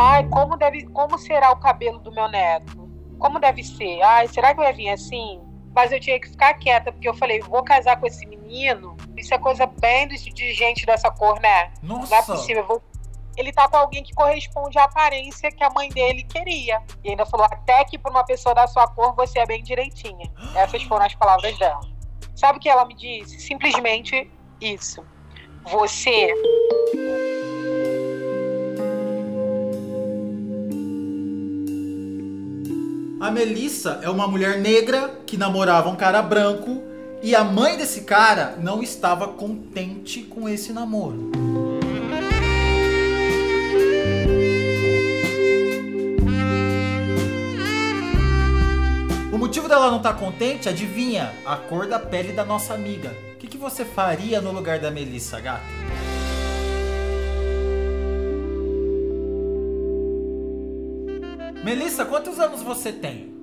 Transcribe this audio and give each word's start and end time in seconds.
Ai, 0.00 0.28
como, 0.28 0.56
deve, 0.56 0.86
como 0.90 1.18
será 1.18 1.50
o 1.50 1.56
cabelo 1.56 1.98
do 1.98 2.12
meu 2.12 2.28
neto? 2.28 2.88
Como 3.18 3.40
deve 3.40 3.64
ser? 3.64 4.00
Ai, 4.00 4.28
será 4.28 4.54
que 4.54 4.60
vai 4.60 4.72
vir 4.72 4.90
assim? 4.90 5.40
Mas 5.74 5.90
eu 5.90 5.98
tinha 5.98 6.20
que 6.20 6.28
ficar 6.28 6.54
quieta, 6.54 6.92
porque 6.92 7.08
eu 7.08 7.14
falei, 7.14 7.40
vou 7.40 7.64
casar 7.64 7.98
com 7.98 8.06
esse 8.06 8.24
menino. 8.24 8.96
Isso 9.16 9.34
é 9.34 9.38
coisa 9.38 9.66
bem 9.66 10.06
de 10.06 10.54
gente 10.54 10.86
dessa 10.86 11.10
cor, 11.10 11.40
né? 11.40 11.72
Nossa. 11.82 12.14
Não 12.14 12.16
é 12.16 12.22
possível. 12.22 12.64
Vou... 12.64 12.80
Ele 13.36 13.52
tá 13.52 13.66
com 13.66 13.76
alguém 13.76 14.04
que 14.04 14.14
corresponde 14.14 14.78
à 14.78 14.84
aparência 14.84 15.50
que 15.50 15.64
a 15.64 15.70
mãe 15.70 15.88
dele 15.88 16.22
queria. 16.22 16.80
E 17.02 17.10
ainda 17.10 17.26
falou, 17.26 17.46
até 17.46 17.84
que 17.84 17.98
para 17.98 18.12
uma 18.12 18.24
pessoa 18.24 18.54
da 18.54 18.68
sua 18.68 18.86
cor 18.86 19.16
você 19.16 19.40
é 19.40 19.46
bem 19.46 19.64
direitinha. 19.64 20.30
Essas 20.54 20.80
foram 20.84 21.06
as 21.06 21.14
palavras 21.16 21.58
dela. 21.58 21.80
Sabe 22.36 22.58
o 22.58 22.60
que 22.60 22.68
ela 22.68 22.84
me 22.84 22.94
disse? 22.94 23.40
Simplesmente 23.40 24.30
isso. 24.60 25.04
Você 25.64 26.32
A 33.20 33.32
Melissa 33.32 33.98
é 34.00 34.08
uma 34.08 34.28
mulher 34.28 34.60
negra 34.60 35.22
que 35.26 35.36
namorava 35.36 35.88
um 35.88 35.96
cara 35.96 36.22
branco 36.22 36.80
e 37.20 37.34
a 37.34 37.42
mãe 37.42 37.76
desse 37.76 38.02
cara 38.02 38.56
não 38.60 38.80
estava 38.80 39.26
contente 39.26 40.22
com 40.22 40.48
esse 40.48 40.72
namoro. 40.72 41.32
O 49.32 49.36
motivo 49.36 49.68
dela 49.68 49.90
não 49.90 49.96
estar 49.96 50.12
tá 50.12 50.18
contente, 50.18 50.68
adivinha? 50.68 51.32
A 51.44 51.56
cor 51.56 51.88
da 51.88 51.98
pele 51.98 52.32
da 52.32 52.44
nossa 52.44 52.72
amiga. 52.72 53.12
O 53.34 53.36
que, 53.38 53.48
que 53.48 53.58
você 53.58 53.84
faria 53.84 54.40
no 54.40 54.52
lugar 54.52 54.78
da 54.78 54.92
Melissa, 54.92 55.40
gata? 55.40 55.64
Você 62.68 62.92
tem? 62.92 63.34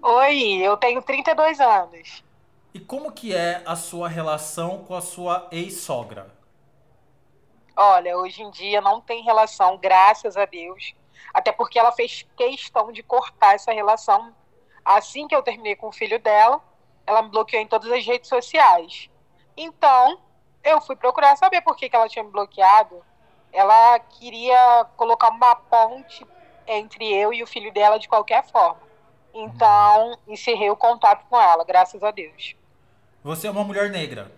Oi, 0.00 0.52
eu 0.62 0.76
tenho 0.76 1.02
32 1.02 1.60
anos. 1.60 2.22
E 2.72 2.78
como 2.78 3.10
que 3.10 3.34
é 3.34 3.60
a 3.66 3.74
sua 3.74 4.08
relação 4.08 4.84
com 4.84 4.94
a 4.94 5.00
sua 5.00 5.48
ex-sogra? 5.50 6.32
Olha, 7.76 8.16
hoje 8.16 8.40
em 8.40 8.50
dia 8.52 8.80
não 8.80 9.00
tem 9.00 9.24
relação, 9.24 9.76
graças 9.78 10.36
a 10.36 10.44
Deus. 10.44 10.94
Até 11.34 11.50
porque 11.50 11.76
ela 11.76 11.90
fez 11.90 12.24
questão 12.36 12.92
de 12.92 13.02
cortar 13.02 13.56
essa 13.56 13.72
relação. 13.72 14.32
Assim 14.84 15.26
que 15.26 15.34
eu 15.34 15.42
terminei 15.42 15.74
com 15.74 15.88
o 15.88 15.92
filho 15.92 16.20
dela, 16.20 16.62
ela 17.04 17.20
me 17.20 17.30
bloqueou 17.30 17.60
em 17.60 17.66
todas 17.66 17.90
as 17.90 18.06
redes 18.06 18.28
sociais. 18.28 19.10
Então, 19.56 20.20
eu 20.62 20.80
fui 20.80 20.94
procurar 20.94 21.34
saber 21.34 21.62
por 21.62 21.74
que, 21.74 21.88
que 21.88 21.96
ela 21.96 22.08
tinha 22.08 22.24
me 22.24 22.30
bloqueado. 22.30 23.04
Ela 23.52 23.98
queria 23.98 24.86
colocar 24.96 25.30
uma 25.30 25.56
ponte 25.56 26.24
entre 26.66 27.12
eu 27.12 27.32
e 27.32 27.42
o 27.42 27.46
filho 27.46 27.72
dela 27.72 27.98
de 27.98 28.08
qualquer 28.08 28.44
forma. 28.46 28.80
Então, 29.32 30.18
encerrei 30.26 30.70
o 30.70 30.76
contato 30.76 31.26
com 31.28 31.40
ela, 31.40 31.64
graças 31.64 32.02
a 32.02 32.10
Deus. 32.10 32.54
Você 33.22 33.46
é 33.46 33.50
uma 33.50 33.64
mulher 33.64 33.90
negra? 33.90 34.32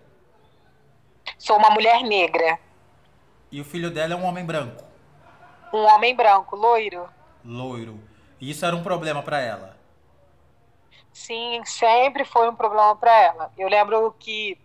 Sou 1.37 1.57
uma 1.57 1.69
mulher 1.69 2.03
negra. 2.03 2.59
E 3.51 3.61
o 3.61 3.65
filho 3.65 3.89
dela 3.89 4.13
é 4.13 4.17
um 4.17 4.25
homem 4.25 4.45
branco? 4.45 4.83
Um 5.71 5.85
homem 5.85 6.15
branco, 6.15 6.55
loiro. 6.55 7.09
Loiro. 7.45 7.99
E 8.41 8.49
isso 8.51 8.65
era 8.65 8.75
um 8.75 8.83
problema 8.83 9.23
para 9.23 9.39
ela? 9.39 9.77
Sim, 11.13 11.63
sempre 11.65 12.25
foi 12.25 12.49
um 12.49 12.55
problema 12.55 12.95
para 12.95 13.11
ela. 13.21 13.51
Eu 13.57 13.67
lembro 13.67 14.15
que 14.19 14.57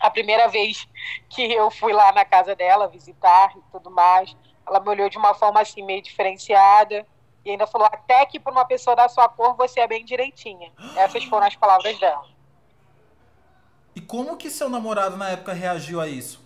a 0.00 0.10
primeira 0.10 0.48
vez 0.48 0.88
que 1.28 1.52
eu 1.52 1.70
fui 1.70 1.92
lá 1.92 2.12
na 2.12 2.24
casa 2.24 2.54
dela 2.54 2.88
visitar 2.88 3.56
e 3.56 3.60
tudo 3.70 3.90
mais, 3.90 4.36
ela 4.66 4.80
me 4.80 4.88
olhou 4.88 5.08
de 5.08 5.18
uma 5.18 5.34
forma 5.34 5.60
assim 5.60 5.82
meio 5.82 6.02
diferenciada 6.02 7.06
e 7.44 7.50
ainda 7.50 7.66
falou 7.66 7.86
até 7.86 8.24
que 8.26 8.38
para 8.38 8.52
uma 8.52 8.64
pessoa 8.64 8.94
da 8.94 9.08
sua 9.08 9.28
cor 9.28 9.54
você 9.54 9.80
é 9.80 9.86
bem 9.86 10.04
direitinha. 10.04 10.72
Essas 10.96 11.24
foram 11.24 11.46
as 11.46 11.56
palavras 11.56 11.98
dela. 11.98 12.24
E 13.94 14.00
como 14.00 14.36
que 14.36 14.48
seu 14.48 14.68
namorado 14.68 15.16
na 15.16 15.30
época 15.30 15.52
reagiu 15.52 16.00
a 16.00 16.08
isso? 16.08 16.40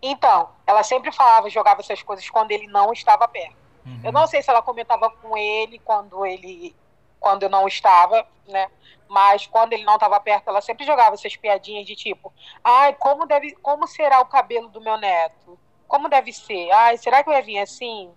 Então, 0.00 0.50
ela 0.66 0.82
sempre 0.82 1.10
falava, 1.10 1.48
jogava 1.48 1.80
essas 1.80 2.02
coisas 2.02 2.28
quando 2.28 2.52
ele 2.52 2.66
não 2.66 2.92
estava 2.92 3.26
perto. 3.26 3.56
Uhum. 3.84 4.00
Eu 4.04 4.12
não 4.12 4.26
sei 4.26 4.42
se 4.42 4.50
ela 4.50 4.62
comentava 4.62 5.10
com 5.10 5.36
ele 5.36 5.78
quando 5.78 6.24
ele 6.24 6.74
quando 7.18 7.42
eu 7.42 7.48
não 7.48 7.66
estava, 7.66 8.26
né? 8.46 8.70
Mas 9.08 9.46
quando 9.46 9.72
ele 9.72 9.84
não 9.84 9.94
estava 9.94 10.20
perto, 10.20 10.48
ela 10.48 10.60
sempre 10.60 10.84
jogava 10.84 11.14
essas 11.14 11.34
piadinhas 11.34 11.86
de 11.86 11.96
tipo, 11.96 12.32
ai, 12.62 12.92
como 12.94 13.26
deve, 13.26 13.52
como 13.56 13.86
será 13.86 14.20
o 14.20 14.26
cabelo 14.26 14.68
do 14.68 14.80
meu 14.80 14.96
neto? 14.96 15.58
Como 15.86 16.08
deve 16.08 16.32
ser? 16.32 16.70
Ai, 16.70 16.96
será 16.96 17.22
que 17.22 17.30
vai 17.30 17.42
vir 17.42 17.58
assim? 17.58 18.12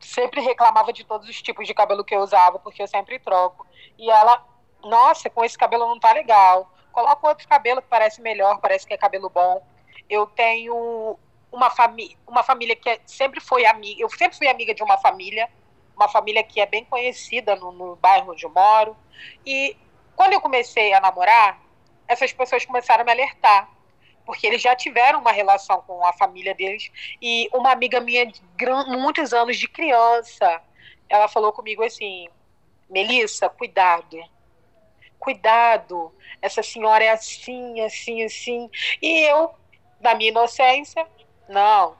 Sempre 0.00 0.40
reclamava 0.40 0.92
de 0.92 1.04
todos 1.04 1.28
os 1.28 1.42
tipos 1.42 1.66
de 1.66 1.74
cabelo 1.74 2.04
que 2.04 2.14
eu 2.14 2.20
usava, 2.20 2.58
porque 2.58 2.82
eu 2.82 2.86
sempre 2.86 3.18
troco. 3.18 3.66
E 3.98 4.10
ela, 4.10 4.44
nossa, 4.82 5.28
com 5.28 5.44
esse 5.44 5.58
cabelo 5.58 5.86
não 5.86 5.98
tá 5.98 6.12
legal. 6.12 6.72
Coloca 6.92 7.28
outro 7.28 7.48
cabelo 7.48 7.82
que 7.82 7.88
parece 7.88 8.20
melhor, 8.20 8.58
parece 8.60 8.86
que 8.86 8.94
é 8.94 8.98
cabelo 8.98 9.28
bom. 9.28 9.64
Eu 10.08 10.26
tenho 10.26 11.18
uma 11.50 11.70
família, 11.70 12.16
uma 12.26 12.42
família 12.42 12.76
que 12.76 12.88
é, 12.88 13.00
sempre 13.06 13.40
foi 13.40 13.64
amiga, 13.66 14.02
eu 14.02 14.10
sempre 14.10 14.36
fui 14.36 14.48
amiga 14.48 14.74
de 14.74 14.82
uma 14.82 14.98
família, 14.98 15.48
uma 15.96 16.08
família 16.08 16.42
que 16.42 16.60
é 16.60 16.66
bem 16.66 16.84
conhecida 16.84 17.56
no, 17.56 17.72
no 17.72 17.96
bairro 17.96 18.32
onde 18.32 18.44
eu 18.44 18.50
moro. 18.50 18.96
E 19.44 19.76
quando 20.14 20.32
eu 20.32 20.40
comecei 20.40 20.92
a 20.92 21.00
namorar, 21.00 21.60
essas 22.06 22.32
pessoas 22.32 22.64
começaram 22.64 23.02
a 23.02 23.04
me 23.04 23.12
alertar 23.12 23.68
porque 24.28 24.46
eles 24.46 24.60
já 24.60 24.76
tiveram 24.76 25.20
uma 25.20 25.32
relação 25.32 25.80
com 25.86 26.04
a 26.04 26.12
família 26.12 26.54
deles. 26.54 26.90
E 27.20 27.48
uma 27.50 27.72
amiga 27.72 27.98
minha 27.98 28.26
de 28.26 28.42
muitos 28.88 29.32
anos 29.32 29.56
de 29.56 29.66
criança, 29.66 30.60
ela 31.08 31.26
falou 31.28 31.50
comigo 31.50 31.82
assim: 31.82 32.28
Melissa, 32.90 33.48
cuidado. 33.48 34.18
Cuidado, 35.18 36.14
essa 36.42 36.62
senhora 36.62 37.02
é 37.02 37.08
assim, 37.08 37.80
assim, 37.80 38.22
assim. 38.22 38.70
E 39.00 39.20
eu, 39.20 39.54
na 39.98 40.14
minha 40.14 40.28
inocência, 40.28 41.06
não. 41.48 41.96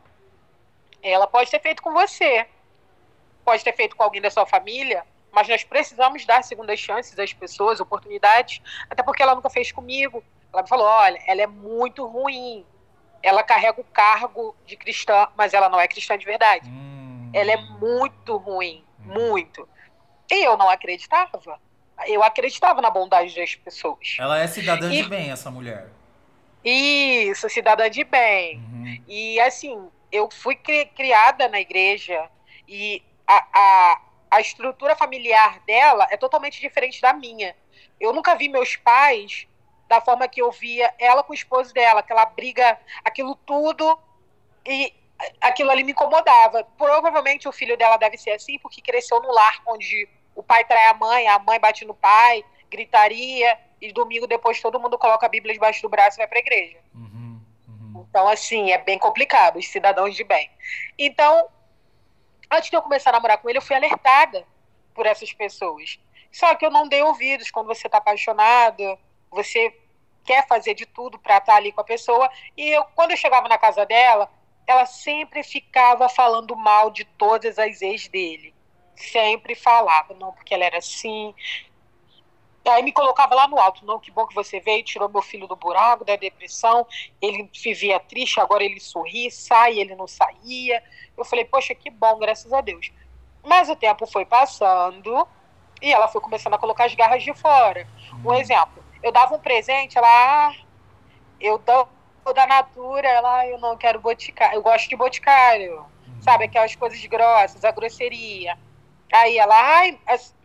Ela 1.03 1.27
pode 1.27 1.50
ter 1.50 1.62
feito 1.62 1.83
com 1.83 1.95
você, 1.95 2.47
pode 3.43 3.65
ter 3.65 3.75
feito 3.75 3.97
com 3.97 4.03
alguém 4.03 4.21
da 4.21 4.31
sua 4.31 4.45
família, 4.45 5.03
mas 5.33 5.49
nós 5.49 5.65
precisamos 5.65 6.27
dar 6.27 6.45
segundas 6.45 6.78
chances 6.78 7.19
às 7.19 7.33
pessoas, 7.33 7.81
oportunidades, 7.81 8.60
até 8.91 9.03
porque 9.03 9.22
ela 9.22 9.34
nunca 9.34 9.49
fez 9.49 9.72
comigo. 9.72 10.22
Ela 10.53 10.62
me 10.62 10.69
falou: 10.69 10.86
olha, 10.86 11.20
ela 11.26 11.42
é 11.42 11.47
muito 11.47 12.06
ruim. 12.06 12.64
Ela 13.22 13.42
carrega 13.42 13.81
o 13.81 13.84
cargo 13.84 14.54
de 14.64 14.76
cristã, 14.76 15.28
mas 15.36 15.53
ela 15.53 15.69
não 15.69 15.81
é 15.81 15.88
cristã 15.88 16.16
de 16.16 16.25
verdade. 16.25 16.69
Hum. 16.69 17.31
Ela 17.32 17.53
é 17.53 17.56
muito 17.56 18.36
ruim, 18.36 18.84
hum. 19.00 19.12
muito. 19.12 19.69
E 20.31 20.44
eu 20.44 20.56
não 20.56 20.69
acreditava. 20.69 21.60
Eu 22.06 22.22
acreditava 22.22 22.81
na 22.81 22.91
bondade 22.91 23.34
das 23.34 23.56
pessoas. 23.56 24.16
Ela 24.20 24.38
é 24.38 24.47
cidadã 24.47 24.92
e... 24.92 25.03
de 25.03 25.09
bem, 25.09 25.31
essa 25.31 25.50
mulher. 25.50 25.88
Isso, 26.65 27.48
cidadã 27.48 27.88
de 27.91 28.04
bem. 28.04 28.59
Uhum. 28.59 29.03
E 29.09 29.41
assim, 29.41 29.88
eu 30.12 30.28
fui 30.30 30.54
cri 30.54 30.86
criada 30.86 31.48
na 31.48 31.60
igreja 31.60 32.28
e 32.66 33.03
a, 33.26 33.47
a, 33.53 34.00
a 34.30 34.41
estrutura 34.41 34.94
familiar 34.97 35.60
dela 35.66 36.06
é 36.10 36.16
totalmente 36.16 36.60
diferente 36.60 37.00
da 37.00 37.12
minha. 37.12 37.56
Eu 38.00 38.12
nunca 38.12 38.34
vi 38.34 38.48
meus 38.48 38.76
pais 38.76 39.47
da 39.88 40.00
forma 40.00 40.28
que 40.28 40.43
eu 40.43 40.53
via 40.53 40.94
ela 40.99 41.25
com 41.25 41.32
o 41.32 41.34
esposo 41.34 41.72
dela, 41.72 42.00
aquela 42.00 42.26
briga, 42.26 42.78
aquilo 43.03 43.34
tudo, 43.34 43.99
e 44.65 44.94
aquilo 45.41 45.71
ali 45.71 45.82
me 45.82 45.93
incomodava. 45.93 46.62
Provavelmente 46.76 47.49
o 47.49 47.53
filho 47.53 47.76
dela 47.76 47.97
deve 47.97 48.19
ser 48.19 48.32
assim, 48.32 48.59
porque 48.59 48.82
cresceu 48.82 49.21
no 49.21 49.32
lar 49.32 49.62
onde 49.66 50.09
o 50.34 50.43
pai 50.43 50.65
trai 50.65 50.87
a 50.87 50.94
mãe, 50.94 51.27
a 51.27 51.38
mãe 51.38 51.59
bate 51.59 51.84
no 51.84 51.94
pai, 51.94 52.44
gritaria, 52.71 53.59
e 53.81 53.93
domingo 53.93 54.27
depois 54.27 54.60
todo 54.60 54.78
mundo 54.78 54.98
coloca 54.98 55.25
a 55.25 55.28
Bíblia 55.28 55.54
debaixo 55.54 55.81
do 55.82 55.88
braço 55.88 56.16
e 56.16 56.19
vai 56.19 56.27
para 56.27 56.38
a 56.38 56.41
igreja. 56.41 56.78
Uhum, 56.94 57.41
uhum. 57.66 58.06
Então, 58.09 58.28
assim, 58.28 58.71
é 58.71 58.78
bem 58.78 58.98
complicado, 58.98 59.57
os 59.57 59.68
cidadãos 59.68 60.15
de 60.15 60.24
bem. 60.24 60.51
Então, 60.98 61.48
antes 62.51 62.68
de 62.68 62.77
eu 62.77 62.83
começar 62.83 63.10
a 63.10 63.15
namorar 63.15 63.39
com 63.39 63.48
ele, 63.48 63.59
eu 63.59 63.63
fui 63.63 63.74
alertada 63.74 64.47
por 64.95 65.07
essas 65.07 65.33
pessoas. 65.33 65.98
Só 66.30 66.54
que 66.54 66.66
eu 66.66 66.71
não 66.71 66.89
dei 66.89 67.03
ouvidos 67.03 67.51
quando 67.51 67.68
você 67.68 67.86
está 67.86 67.98
apaixonado, 67.98 68.98
você 69.30 69.75
quer 70.25 70.47
fazer 70.47 70.75
de 70.75 70.84
tudo 70.84 71.19
para 71.19 71.39
estar 71.39 71.53
tá 71.53 71.57
ali 71.57 71.72
com 71.72 71.80
a 71.80 71.84
pessoa. 71.84 72.30
E 72.57 72.69
eu, 72.69 72.84
quando 72.95 73.13
eu 73.13 73.16
chegava 73.16 73.48
na 73.48 73.57
casa 73.57 73.86
dela, 73.86 74.30
ela 74.66 74.84
sempre 74.84 75.42
ficava 75.42 76.09
falando 76.09 76.54
mal 76.54 76.91
de 76.91 77.04
todas 77.04 77.59
as 77.59 77.80
ex 77.80 78.09
dele. 78.09 78.54
Sempre 78.95 79.54
falava, 79.54 80.13
não, 80.15 80.33
porque 80.33 80.53
ela 80.53 80.65
era 80.65 80.78
assim. 80.78 81.34
Aí 82.66 82.83
me 82.83 82.92
colocava 82.92 83.34
lá 83.34 83.48
no 83.48 83.59
alto, 83.59 83.86
não, 83.86 83.98
que 83.98 84.10
bom 84.10 84.27
que 84.27 84.34
você 84.34 84.60
veio, 84.60 84.84
tirou 84.84 85.09
meu 85.09 85.22
filho 85.22 85.47
do 85.47 85.57
buraco, 85.57 86.04
da 86.04 86.16
depressão, 86.16 86.86
ele 87.22 87.48
vivia 87.54 87.98
triste, 87.98 88.39
agora 88.39 88.63
ele 88.63 88.78
sorri, 88.78 89.30
sai, 89.30 89.78
ele 89.78 89.95
não 89.95 90.07
saía. 90.07 90.84
Eu 91.16 91.25
falei, 91.25 91.47
poxa, 91.47 91.75
que 91.75 91.89
bom, 91.89 92.19
graças 92.19 92.53
a 92.53 92.60
Deus. 92.60 92.92
Mas 93.42 93.71
o 93.71 93.77
tempo 93.77 94.07
foi 94.07 94.27
passando 94.27 95.27
e 95.80 95.91
ela 95.91 96.09
foi 96.09 96.21
começando 96.21 96.54
a 96.54 96.59
colocar 96.59 96.84
as 96.84 96.95
garras 96.95 97.22
de 97.22 97.33
fora. 97.33 97.89
Um 98.22 98.34
exemplo, 98.34 98.84
eu 99.09 99.13
dava 99.13 99.34
um 99.34 99.39
presente, 99.39 99.97
ela, 99.97 100.09
ah, 100.09 100.55
eu 101.41 101.59
dou 101.59 101.89
da 102.34 102.47
Natura, 102.47 103.09
ela, 103.09 103.47
eu 103.47 103.59
não 103.59 103.77
quero 103.77 104.01
boticário, 104.01 104.57
eu 104.57 104.63
gosto 104.63 104.87
de 104.89 104.97
boticário, 104.97 105.78
uhum. 105.78 106.22
sabe, 106.22 106.45
aquelas 106.45 106.77
coisas 106.77 107.05
grossas, 107.07 107.65
a 107.65 107.71
grosseria. 107.71 108.59
Aí 109.10 109.39
ela, 109.39 109.55
ai, 109.55 109.99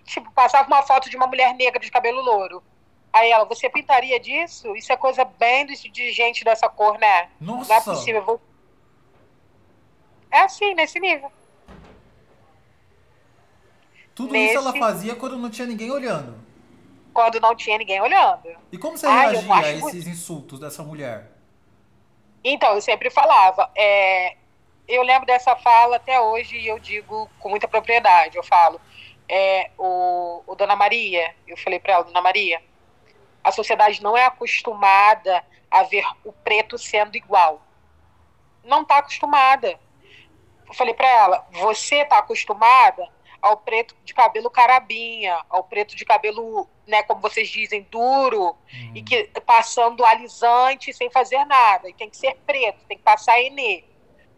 tipo, 0.06 0.31
passava 0.31 0.68
uma 0.68 0.81
foto 0.81 1.10
de 1.10 1.18
uma 1.18 1.27
mulher 1.27 1.54
negra 1.54 1.80
de 1.80 1.92
cabelo 1.92 2.21
louro. 2.21 2.63
Aí 3.12 3.30
ela, 3.30 3.44
você 3.44 3.69
pintaria 3.69 4.18
disso? 4.19 4.74
Isso 4.75 4.92
é 4.94 4.98
coisa 4.98 5.25
bem 5.25 5.66
de 5.68 6.12
gente 6.12 6.44
dessa 6.44 6.69
cor, 6.69 6.98
né? 6.98 7.30
Nossa. 7.39 7.69
Não 7.69 7.75
é 7.75 7.81
possível. 7.81 8.24
Vou... 8.24 8.42
É 10.31 10.39
assim, 10.39 10.74
nesse 10.74 11.00
nível. 11.00 11.31
Tudo 14.16 14.31
nesse... 14.31 14.54
isso 14.54 14.57
ela 14.57 14.74
fazia 14.74 15.16
quando 15.16 15.38
não 15.38 15.50
tinha 15.50 15.68
ninguém 15.68 15.92
olhando. 15.92 16.52
Quando 17.13 17.39
não 17.39 17.56
tinha 17.56 17.77
ninguém 17.77 18.01
olhando. 18.01 18.50
E 18.71 18.77
como 18.77 18.98
você 18.98 19.06
Ai, 19.06 19.36
reagia 19.36 19.56
a 19.56 19.71
esses 19.71 20.07
insultos 20.07 20.60
dessa 20.60 20.83
mulher? 20.83 21.31
Então, 22.44 22.74
eu 22.74 22.81
sempre 22.81 23.10
falava. 23.10 23.69
É... 23.75 24.36
Eu 24.88 25.04
lembro 25.04 25.25
dessa 25.25 25.56
fala 25.56 25.95
até 25.95 26.19
hoje 26.19 26.57
e 26.57 26.68
eu 26.68 26.77
digo 26.77 27.30
com 27.39 27.50
muita 27.50 27.68
propriedade. 27.68 28.36
Eu 28.36 28.44
falo, 28.44 28.81
é, 29.30 29.71
o, 29.77 30.44
o 30.45 30.56
Dona 30.56 30.75
Maria, 30.75 31.33
eu 31.48 31.56
falei 31.56 31.80
para 31.80 31.94
ela, 31.94 32.04
Dona 32.04 32.21
Maria, 32.21 32.62
a 33.44 33.51
sociedade 33.51 34.01
não 34.01 34.18
é 34.18 34.25
acostumada 34.25 35.44
a 35.69 35.83
ver 35.83 36.06
o 36.24 36.31
preto 36.31 36.77
sendo 36.77 37.16
igual. 37.16 37.62
Não 38.63 38.83
está 38.83 39.00
acostumada. 39.00 39.80
Eu 40.68 40.74
falei 40.74 40.94
para 40.94 41.07
ela: 41.07 41.48
você 41.51 41.98
está 41.98 42.19
acostumada 42.19 43.09
ao 43.44 43.57
preto 43.57 43.94
de 44.06 44.13
cabelo 44.13 44.50
carabinha, 44.50 45.38
ao 45.50 45.66
preto 45.66 45.98
de 45.98 46.06
cabelo, 46.06 46.66
né, 46.88 47.04
como 47.04 47.19
vocês 47.19 47.50
dizem, 47.50 47.86
duro, 47.92 48.56
uhum. 48.74 48.92
e 48.95 49.04
que 49.04 49.30
passando 49.45 50.06
alisante 50.06 50.94
sem 50.94 51.12
fazer 51.12 51.44
nada. 51.44 51.90
E 51.90 51.94
tem 51.94 52.10
que 52.10 52.16
ser 52.16 52.38
preto, 52.45 52.86
tem 52.88 52.98
que 52.98 53.04
passar 53.04 53.42
enê. 53.42 53.84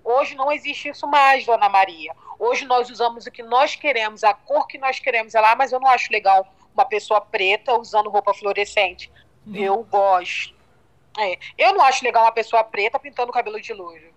Hoje 0.03 0.33
não 0.33 0.51
existe 0.51 0.89
isso 0.89 1.05
mais, 1.05 1.45
dona 1.45 1.69
Maria. 1.69 2.15
Hoje 2.39 2.65
nós 2.65 2.89
usamos 2.89 3.27
o 3.27 3.31
que 3.31 3.43
nós 3.43 3.75
queremos, 3.75 4.23
a 4.23 4.33
cor 4.33 4.65
que 4.65 4.79
nós 4.79 4.99
queremos. 4.99 5.35
Ela, 5.35 5.51
ah, 5.51 5.55
mas 5.55 5.71
eu 5.71 5.79
não 5.79 5.87
acho 5.87 6.11
legal 6.11 6.47
uma 6.73 6.85
pessoa 6.85 7.21
preta 7.21 7.79
usando 7.79 8.09
roupa 8.09 8.33
fluorescente. 8.33 9.11
Uhum. 9.45 9.55
Eu 9.55 9.83
gosto. 9.83 10.55
É. 11.19 11.37
Eu 11.55 11.73
não 11.75 11.81
acho 11.83 12.03
legal 12.03 12.23
uma 12.23 12.31
pessoa 12.31 12.63
preta 12.63 12.99
pintando 12.99 13.29
o 13.29 13.33
cabelo 13.33 13.61
de 13.61 13.71
loiro. 13.71 14.14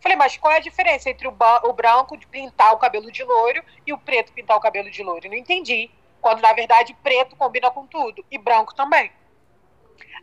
Falei, 0.00 0.16
mas 0.16 0.36
qual 0.36 0.52
é 0.52 0.56
a 0.56 0.60
diferença 0.60 1.10
entre 1.10 1.26
o, 1.26 1.34
o 1.64 1.72
branco 1.72 2.16
de 2.16 2.26
pintar 2.26 2.72
o 2.72 2.78
cabelo 2.78 3.10
de 3.10 3.24
loiro 3.24 3.62
e 3.86 3.92
o 3.92 3.98
preto 3.98 4.32
pintar 4.32 4.56
o 4.56 4.60
cabelo 4.60 4.90
de 4.90 5.02
loiro? 5.02 5.28
Não 5.28 5.36
entendi. 5.36 5.90
Quando, 6.20 6.40
na 6.40 6.52
verdade, 6.52 6.96
preto 7.02 7.36
combina 7.36 7.70
com 7.70 7.86
tudo. 7.86 8.24
E 8.30 8.38
branco 8.38 8.74
também. 8.74 9.10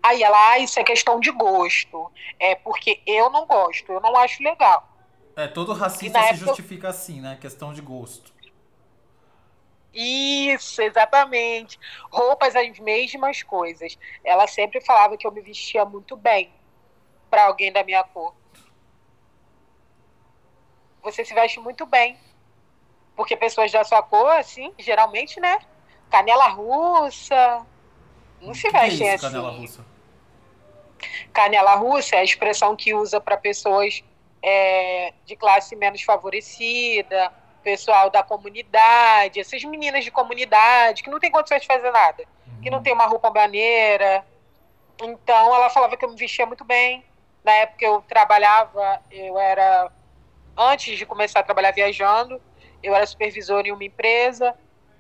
Aí 0.01 0.21
ela, 0.21 0.51
ah, 0.51 0.59
isso 0.59 0.79
é 0.79 0.83
questão 0.83 1.19
de 1.19 1.31
gosto. 1.31 2.11
É 2.39 2.55
porque 2.55 3.01
eu 3.05 3.29
não 3.29 3.45
gosto, 3.45 3.91
eu 3.91 3.99
não 3.99 4.15
acho 4.15 4.43
legal. 4.43 4.87
É, 5.35 5.47
todo 5.47 5.73
racista 5.73 6.19
se 6.19 6.25
época... 6.29 6.45
justifica 6.45 6.89
assim, 6.89 7.19
né? 7.19 7.37
Questão 7.41 7.73
de 7.73 7.81
gosto. 7.81 8.33
Isso, 9.93 10.81
exatamente. 10.81 11.79
Roupas, 12.11 12.55
as 12.55 12.77
mesmas 12.79 13.43
coisas. 13.43 13.97
Ela 14.23 14.45
sempre 14.47 14.81
falava 14.81 15.17
que 15.17 15.25
eu 15.25 15.31
me 15.31 15.41
vestia 15.41 15.85
muito 15.85 16.15
bem 16.15 16.53
para 17.29 17.45
alguém 17.45 17.71
da 17.71 17.83
minha 17.83 18.03
cor. 18.03 18.33
Você 21.05 21.23
se 21.23 21.33
veste 21.33 21.59
muito 21.59 21.85
bem. 21.85 22.17
Porque 23.15 23.37
pessoas 23.37 23.71
da 23.71 23.83
sua 23.85 24.03
cor, 24.03 24.31
assim, 24.31 24.73
geralmente, 24.77 25.39
né? 25.39 25.59
Canela 26.09 26.49
russa. 26.49 27.65
Não 28.41 28.53
se 28.53 28.69
vestem 28.69 29.07
é 29.07 29.15
isso, 29.15 29.25
assim. 29.25 29.35
Canela 29.35 29.51
russa? 29.51 29.85
Canela 31.31 31.75
russa 31.75 32.15
é 32.17 32.19
a 32.19 32.23
expressão 32.23 32.75
que 32.75 32.93
usa 32.93 33.21
para 33.21 33.37
pessoas 33.37 34.03
é, 34.41 35.13
de 35.25 35.35
classe 35.35 35.75
menos 35.75 36.01
favorecida 36.01 37.31
pessoal 37.65 38.11
da 38.11 38.21
comunidade, 38.21 39.39
essas 39.39 39.63
meninas 39.63 40.03
de 40.03 40.11
comunidade 40.11 41.01
que 41.01 41.09
não 41.09 41.19
tem 41.19 41.31
condições 41.31 41.61
de 41.61 41.67
fazer 41.67 41.89
nada, 41.89 42.23
uhum. 42.45 42.61
que 42.61 42.69
não 42.69 42.83
tem 42.83 42.93
uma 42.93 43.07
roupa 43.07 43.31
maneira. 43.31 44.23
Então 45.01 45.55
ela 45.55 45.67
falava 45.71 45.97
que 45.97 46.05
eu 46.05 46.09
me 46.09 46.15
vestia 46.15 46.45
muito 46.45 46.63
bem. 46.63 47.03
Na 47.43 47.51
época 47.53 47.83
eu 47.83 48.03
trabalhava, 48.07 49.01
eu 49.09 49.39
era 49.39 49.91
antes 50.57 50.97
de 50.97 51.05
começar 51.05 51.39
a 51.39 51.43
trabalhar 51.43 51.71
viajando, 51.71 52.41
eu 52.81 52.95
era 52.95 53.05
supervisor 53.05 53.65
em 53.65 53.71
uma 53.71 53.83
empresa 53.83 54.55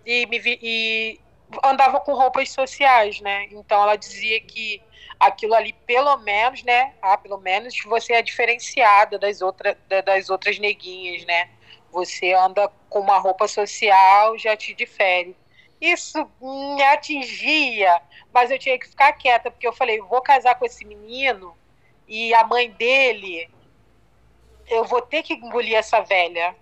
e 0.05 0.25
me 0.27 0.39
vi, 0.39 0.59
e 0.61 1.19
andava 1.63 1.99
com 1.99 2.13
roupas 2.13 2.49
sociais, 2.49 3.21
né? 3.21 3.47
Então 3.51 3.81
ela 3.81 3.95
dizia 3.95 4.39
que 4.41 4.81
aquilo 5.19 5.53
ali, 5.53 5.73
pelo 5.85 6.17
menos, 6.17 6.63
né? 6.63 6.93
Ah, 7.01 7.17
pelo 7.17 7.37
menos 7.37 7.75
você 7.85 8.13
é 8.13 8.21
diferenciada 8.21 9.17
das 9.17 9.41
outras 9.41 9.75
das 9.87 10.29
outras 10.29 10.59
neguinhas, 10.59 11.25
né? 11.25 11.49
você 11.95 12.33
anda 12.33 12.69
com 12.89 12.99
uma 12.99 13.17
roupa 13.17 13.47
social, 13.47 14.37
já 14.37 14.55
te 14.57 14.73
difere. 14.73 15.33
Isso 15.79 16.29
me 16.41 16.83
atingia, 16.83 18.01
mas 18.33 18.51
eu 18.51 18.59
tinha 18.59 18.77
que 18.77 18.89
ficar 18.89 19.13
quieta, 19.13 19.49
porque 19.49 19.65
eu 19.65 19.71
falei, 19.71 20.01
vou 20.01 20.21
casar 20.21 20.55
com 20.55 20.65
esse 20.65 20.83
menino 20.83 21.55
e 22.05 22.33
a 22.33 22.43
mãe 22.43 22.69
dele, 22.69 23.49
eu 24.67 24.83
vou 24.85 25.01
ter 25.01 25.23
que 25.23 25.33
engolir 25.33 25.75
essa 25.75 26.01
velha. 26.01 26.55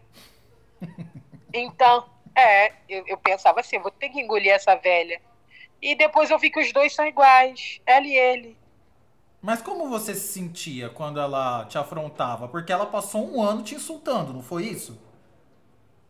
Então, 1.53 2.09
é, 2.35 2.73
eu, 2.89 3.05
eu 3.07 3.17
pensava 3.17 3.59
assim, 3.59 3.77
vou 3.77 3.91
ter 3.91 4.09
que 4.09 4.19
engolir 4.19 4.51
essa 4.51 4.75
velha. 4.75 5.21
E 5.81 5.95
depois 5.95 6.31
eu 6.31 6.39
vi 6.39 6.49
que 6.49 6.59
os 6.59 6.71
dois 6.71 6.95
são 6.95 7.05
iguais, 7.05 7.79
ela 7.85 8.07
e 8.07 8.15
ele. 8.15 8.57
Mas 9.41 9.61
como 9.61 9.89
você 9.89 10.15
se 10.15 10.33
sentia 10.33 10.89
quando 10.89 11.19
ela 11.19 11.65
te 11.65 11.77
afrontava? 11.77 12.47
Porque 12.47 12.71
ela 12.71 12.85
passou 12.85 13.29
um 13.29 13.41
ano 13.41 13.61
te 13.61 13.75
insultando, 13.75 14.33
não 14.33 14.41
foi 14.41 14.63
isso? 14.63 14.97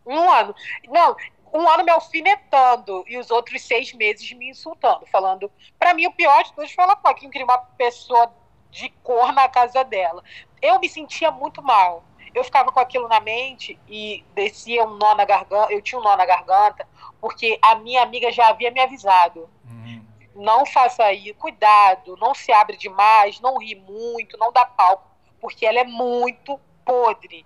Um 0.05 0.29
ano. 0.31 0.55
Não, 0.87 1.15
um 1.53 1.67
ano 1.67 1.83
me 1.83 1.91
alfinetando 1.91 3.03
e 3.07 3.17
os 3.17 3.31
outros 3.31 3.61
seis 3.63 3.91
meses 3.93 4.31
me 4.33 4.49
insultando, 4.49 5.05
falando. 5.07 5.51
Para 5.79 5.93
mim, 5.93 6.05
o 6.05 6.11
pior 6.11 6.43
de 6.43 6.53
tudo 6.53 6.67
foi 6.69 6.83
ela 6.83 6.95
falar 6.95 7.15
que 7.15 7.23
não 7.23 7.31
queria 7.31 7.45
uma 7.45 7.57
pessoa 7.57 8.31
de 8.73 8.89
cor 9.03 9.31
na 9.31 9.47
casa 9.47 9.83
dela. 9.83 10.23
Eu 10.61 10.79
me 10.79 10.89
sentia 10.89 11.31
muito 11.31 11.61
mal. 11.61 12.03
Eu 12.33 12.43
ficava 12.43 12.71
com 12.71 12.79
aquilo 12.79 13.07
na 13.07 13.19
mente 13.19 13.79
e 13.87 14.25
descia 14.33 14.83
um 14.83 14.97
nó 14.97 15.13
na 15.13 15.23
garganta. 15.23 15.71
Eu 15.71 15.81
tinha 15.81 15.99
um 15.99 16.03
nó 16.03 16.15
na 16.17 16.25
garganta, 16.25 16.87
porque 17.21 17.59
a 17.61 17.75
minha 17.75 18.01
amiga 18.01 18.31
já 18.31 18.47
havia 18.47 18.71
me 18.71 18.79
avisado. 18.79 19.47
Uhum. 19.63 20.05
Não 20.35 20.65
faça 20.65 21.13
isso, 21.13 21.35
cuidado, 21.35 22.17
não 22.17 22.33
se 22.33 22.51
abre 22.51 22.75
demais, 22.75 23.39
não 23.39 23.59
ri 23.59 23.75
muito, 23.75 24.35
não 24.37 24.51
dá 24.51 24.65
palco, 24.65 25.07
porque 25.39 25.63
ela 25.63 25.79
é 25.79 25.83
muito 25.83 26.59
podre. 26.83 27.45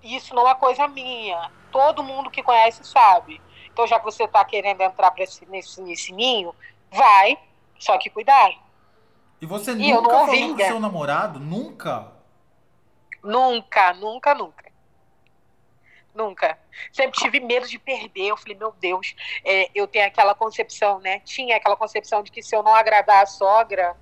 Isso 0.00 0.32
não 0.32 0.48
é 0.48 0.54
coisa 0.54 0.86
minha 0.86 1.50
todo 1.70 2.02
mundo 2.02 2.30
que 2.30 2.42
conhece 2.42 2.84
sabe. 2.84 3.40
Então, 3.72 3.86
já 3.86 3.98
que 3.98 4.04
você 4.04 4.24
está 4.24 4.44
querendo 4.44 4.80
entrar 4.82 5.12
esse, 5.18 5.46
nesse, 5.46 5.80
nesse 5.80 6.12
ninho, 6.12 6.54
vai, 6.90 7.38
só 7.78 7.96
que 7.98 8.10
cuidado. 8.10 8.54
E 9.40 9.46
você 9.46 9.72
e 9.72 9.92
nunca 9.92 10.10
falou 10.10 10.26
com 10.26 10.58
seu 10.58 10.80
namorado? 10.80 11.40
Nunca? 11.40 12.12
Nunca, 13.22 13.94
nunca, 13.94 14.34
nunca. 14.34 14.70
Nunca. 16.14 16.58
Sempre 16.92 17.20
tive 17.20 17.40
medo 17.40 17.66
de 17.66 17.78
perder. 17.78 18.28
Eu 18.28 18.36
falei, 18.36 18.56
meu 18.56 18.74
Deus, 18.78 19.14
é, 19.44 19.70
eu 19.74 19.86
tenho 19.86 20.06
aquela 20.06 20.34
concepção, 20.34 20.98
né? 21.00 21.20
Tinha 21.20 21.56
aquela 21.56 21.76
concepção 21.76 22.22
de 22.22 22.30
que 22.30 22.42
se 22.42 22.54
eu 22.54 22.62
não 22.62 22.74
agradar 22.74 23.22
a 23.22 23.26
sogra, 23.26 23.96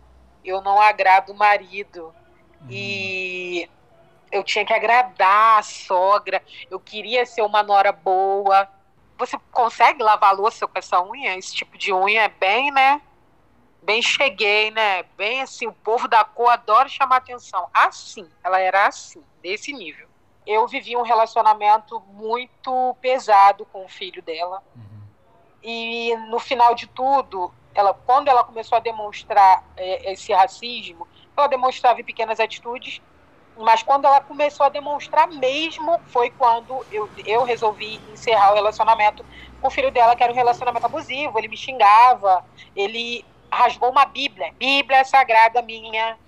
eu 0.45 0.61
não 0.62 0.80
agrado 0.80 1.30
o 1.30 1.37
marido. 1.37 2.14
Hum. 2.62 2.66
E 2.71 3.68
eu 4.33 4.42
tinha 4.42 4.64
que 4.64 4.73
agradar 4.73 5.59
a 5.59 5.62
sogra, 5.62 6.42
eu 6.71 6.80
queria 6.80 7.25
ser 7.26 7.42
uma 7.42 7.62
nora 7.62 7.92
boa. 7.92 8.68
Você 9.18 9.37
consegue 9.50 10.02
lavar 10.02 10.30
a 10.30 10.37
louça 10.37 10.66
com 10.66 10.78
essa 10.78 11.02
unha? 11.02 11.37
Esse 11.37 11.54
tipo 11.54 11.76
de 11.76 11.92
unha 11.92 12.23
é 12.23 12.28
bem, 12.28 12.71
né? 12.71 13.00
Bem 13.88 14.02
cheguei, 14.02 14.71
né? 14.71 15.02
Bem 15.16 15.40
assim, 15.40 15.66
o 15.66 15.73
povo 15.73 16.07
da 16.07 16.23
cor 16.23 16.50
adora 16.50 16.90
chamar 16.90 17.16
atenção. 17.16 17.71
Assim, 17.73 18.28
ela 18.45 18.61
era 18.61 18.87
assim, 18.87 19.23
desse 19.40 19.73
nível. 19.73 20.07
Eu 20.47 20.68
vivi 20.68 20.95
um 20.95 21.00
relacionamento 21.00 21.99
muito 22.12 22.95
pesado 23.00 23.64
com 23.64 23.87
o 23.87 23.88
filho 23.88 24.21
dela. 24.21 24.62
Uhum. 24.76 25.00
E 25.62 26.14
no 26.28 26.38
final 26.38 26.75
de 26.75 26.87
tudo, 26.87 27.50
ela, 27.75 27.95
quando 27.95 28.28
ela 28.28 28.45
começou 28.45 28.76
a 28.76 28.80
demonstrar 28.80 29.64
é, 29.75 30.12
esse 30.12 30.35
racismo, 30.35 31.09
ela 31.35 31.47
demonstrava 31.47 31.99
em 31.99 32.04
pequenas 32.04 32.38
atitudes 32.38 33.00
mas 33.61 33.83
quando 33.83 34.04
ela 34.04 34.21
começou 34.21 34.66
a 34.66 34.68
demonstrar 34.68 35.26
mesmo, 35.26 36.00
foi 36.07 36.30
quando 36.30 36.87
eu, 36.92 37.11
eu 37.25 37.42
resolvi 37.42 38.00
encerrar 38.12 38.52
o 38.52 38.54
relacionamento 38.54 39.25
com 39.61 39.66
o 39.66 39.71
filho 39.71 39.90
dela, 39.90 40.14
que 40.14 40.23
era 40.23 40.33
um 40.33 40.37
relacionamento 40.37 40.87
abusivo. 40.87 41.37
Ele 41.37 41.49
me 41.49 41.57
xingava, 41.57 42.45
ele 42.76 43.25
rasgou 43.50 43.90
uma 43.90 44.05
Bíblia, 44.05 44.52
Bíblia 44.59 45.05
sagrada 45.05 45.62
minha. 45.62 46.19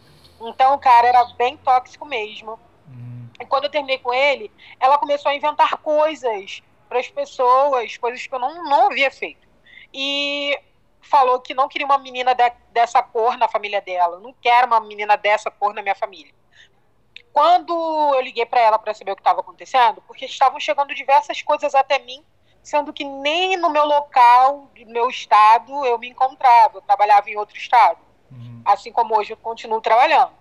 Então 0.40 0.74
o 0.74 0.78
cara 0.78 1.08
era 1.08 1.24
bem 1.36 1.56
tóxico 1.56 2.04
mesmo. 2.04 2.58
Hum. 2.88 3.28
E 3.38 3.44
quando 3.44 3.64
eu 3.64 3.70
terminei 3.70 3.98
com 3.98 4.12
ele, 4.12 4.50
ela 4.78 4.98
começou 4.98 5.30
a 5.30 5.34
inventar 5.34 5.76
coisas 5.78 6.62
para 6.88 6.98
as 6.98 7.08
pessoas, 7.08 7.96
coisas 7.96 8.26
que 8.26 8.34
eu 8.34 8.38
não, 8.38 8.64
não 8.64 8.86
havia 8.86 9.10
feito. 9.10 9.46
E 9.92 10.58
falou 11.00 11.40
que 11.40 11.54
não 11.54 11.68
queria 11.68 11.86
uma 11.86 11.98
menina 11.98 12.34
de, 12.34 12.50
dessa 12.72 13.02
cor 13.02 13.36
na 13.36 13.48
família 13.48 13.80
dela. 13.80 14.18
Não 14.18 14.32
quero 14.34 14.66
uma 14.66 14.80
menina 14.80 15.16
dessa 15.16 15.50
cor 15.50 15.74
na 15.74 15.82
minha 15.82 15.94
família 15.94 16.32
Quando 17.32 17.72
eu 18.14 18.20
liguei 18.20 18.46
para 18.46 18.60
ela 18.60 18.78
para 18.78 18.94
saber 18.94 19.12
o 19.12 19.16
que 19.16 19.20
estava 19.20 19.40
acontecendo, 19.40 20.02
porque 20.06 20.24
estavam 20.24 20.60
chegando 20.60 20.94
diversas 20.94 21.42
coisas 21.42 21.74
até 21.74 21.98
mim, 21.98 22.24
sendo 22.62 22.92
que 22.92 23.04
nem 23.04 23.56
no 23.56 23.70
meu 23.70 23.84
local, 23.84 24.70
no 24.78 24.92
meu 24.92 25.08
estado, 25.08 25.84
eu 25.84 25.98
me 25.98 26.08
encontrava. 26.08 26.78
Eu 26.78 26.82
trabalhava 26.82 27.30
em 27.30 27.36
outro 27.36 27.56
estado. 27.56 27.98
Uhum. 28.30 28.62
Assim 28.64 28.92
como 28.92 29.16
hoje 29.16 29.32
eu 29.32 29.36
continuo 29.36 29.80
trabalhando. 29.80 30.32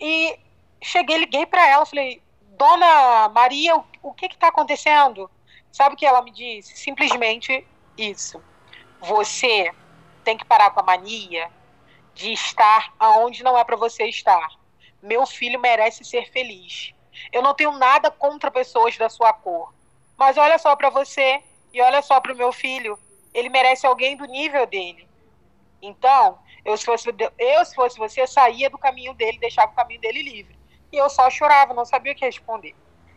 E 0.00 0.38
cheguei, 0.82 1.18
liguei 1.18 1.46
para 1.46 1.66
ela, 1.66 1.86
falei: 1.86 2.22
Dona 2.56 3.28
Maria, 3.28 3.76
o, 3.76 3.84
o 4.02 4.12
que 4.12 4.26
está 4.26 4.48
acontecendo? 4.48 5.30
Sabe 5.70 5.94
o 5.94 5.98
que 5.98 6.06
ela 6.06 6.22
me 6.22 6.30
disse? 6.30 6.76
Simplesmente 6.76 7.66
isso. 7.96 8.42
Você 9.00 9.72
tem 10.22 10.36
que 10.36 10.44
parar 10.44 10.70
com 10.70 10.80
a 10.80 10.84
mania 10.84 11.50
de 12.14 12.32
estar 12.32 12.92
aonde 12.98 13.42
não 13.42 13.58
é 13.58 13.64
para 13.64 13.76
você 13.76 14.04
estar. 14.04 14.48
Meu 15.02 15.26
filho 15.26 15.58
merece 15.58 16.04
ser 16.04 16.30
feliz. 16.30 16.92
Eu 17.32 17.42
não 17.42 17.54
tenho 17.54 17.72
nada 17.72 18.10
contra 18.10 18.50
pessoas 18.50 18.96
da 18.96 19.08
sua 19.08 19.32
cor. 19.32 19.72
Mas 20.16 20.36
olha 20.36 20.58
só 20.58 20.74
para 20.76 20.90
você 20.90 21.42
e 21.72 21.80
olha 21.80 22.02
só 22.02 22.20
para 22.20 22.32
o 22.32 22.36
meu 22.36 22.52
filho. 22.52 22.98
Ele 23.32 23.48
merece 23.48 23.86
alguém 23.86 24.16
do 24.16 24.26
nível 24.26 24.66
dele. 24.66 25.08
Então, 25.80 26.38
eu 26.64 26.76
se, 26.76 26.84
fosse, 26.84 27.08
eu, 27.38 27.64
se 27.64 27.74
fosse 27.74 27.98
você, 27.98 28.26
saía 28.26 28.70
do 28.70 28.78
caminho 28.78 29.14
dele, 29.14 29.38
deixava 29.38 29.72
o 29.72 29.74
caminho 29.74 30.00
dele 30.00 30.22
livre. 30.22 30.56
E 30.92 30.96
eu 30.96 31.08
só 31.08 31.28
chorava, 31.30 31.74
não 31.74 31.84
sabia 31.84 32.12
o 32.12 32.14
que 32.14 32.24
responder. 32.24 32.74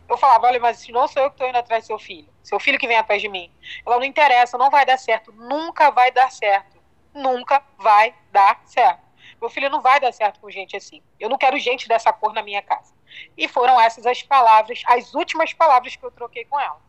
Eu 0.08 0.16
falava, 0.16 0.46
olha, 0.46 0.58
mas 0.58 0.86
não 0.88 1.06
sou 1.06 1.22
eu 1.22 1.30
que 1.30 1.34
estou 1.34 1.48
indo 1.48 1.58
atrás 1.58 1.84
do 1.84 1.86
seu 1.88 1.98
filho. 1.98 2.28
Seu 2.42 2.58
filho 2.58 2.78
que 2.78 2.86
vem 2.86 2.96
atrás 2.96 3.20
de 3.20 3.28
mim. 3.28 3.52
Ela 3.84 3.96
não 3.96 4.04
interessa, 4.04 4.56
não 4.56 4.70
vai 4.70 4.86
dar 4.86 4.98
certo. 4.98 5.32
Nunca 5.32 5.90
vai 5.90 6.10
dar 6.10 6.30
certo. 6.30 6.76
Nunca 7.12 7.62
vai 7.78 8.14
dar 8.30 8.60
certo. 8.66 9.05
Meu 9.40 9.50
filho 9.50 9.70
não 9.70 9.80
vai 9.80 10.00
dar 10.00 10.12
certo 10.12 10.40
com 10.40 10.50
gente 10.50 10.76
assim. 10.76 11.02
Eu 11.20 11.28
não 11.28 11.38
quero 11.38 11.58
gente 11.58 11.88
dessa 11.88 12.12
cor 12.12 12.32
na 12.32 12.42
minha 12.42 12.62
casa. 12.62 12.94
E 13.36 13.46
foram 13.48 13.80
essas 13.80 14.06
as 14.06 14.22
palavras, 14.22 14.82
as 14.86 15.14
últimas 15.14 15.52
palavras 15.52 15.96
que 15.96 16.04
eu 16.04 16.10
troquei 16.10 16.44
com 16.44 16.58
ela. 16.58 16.80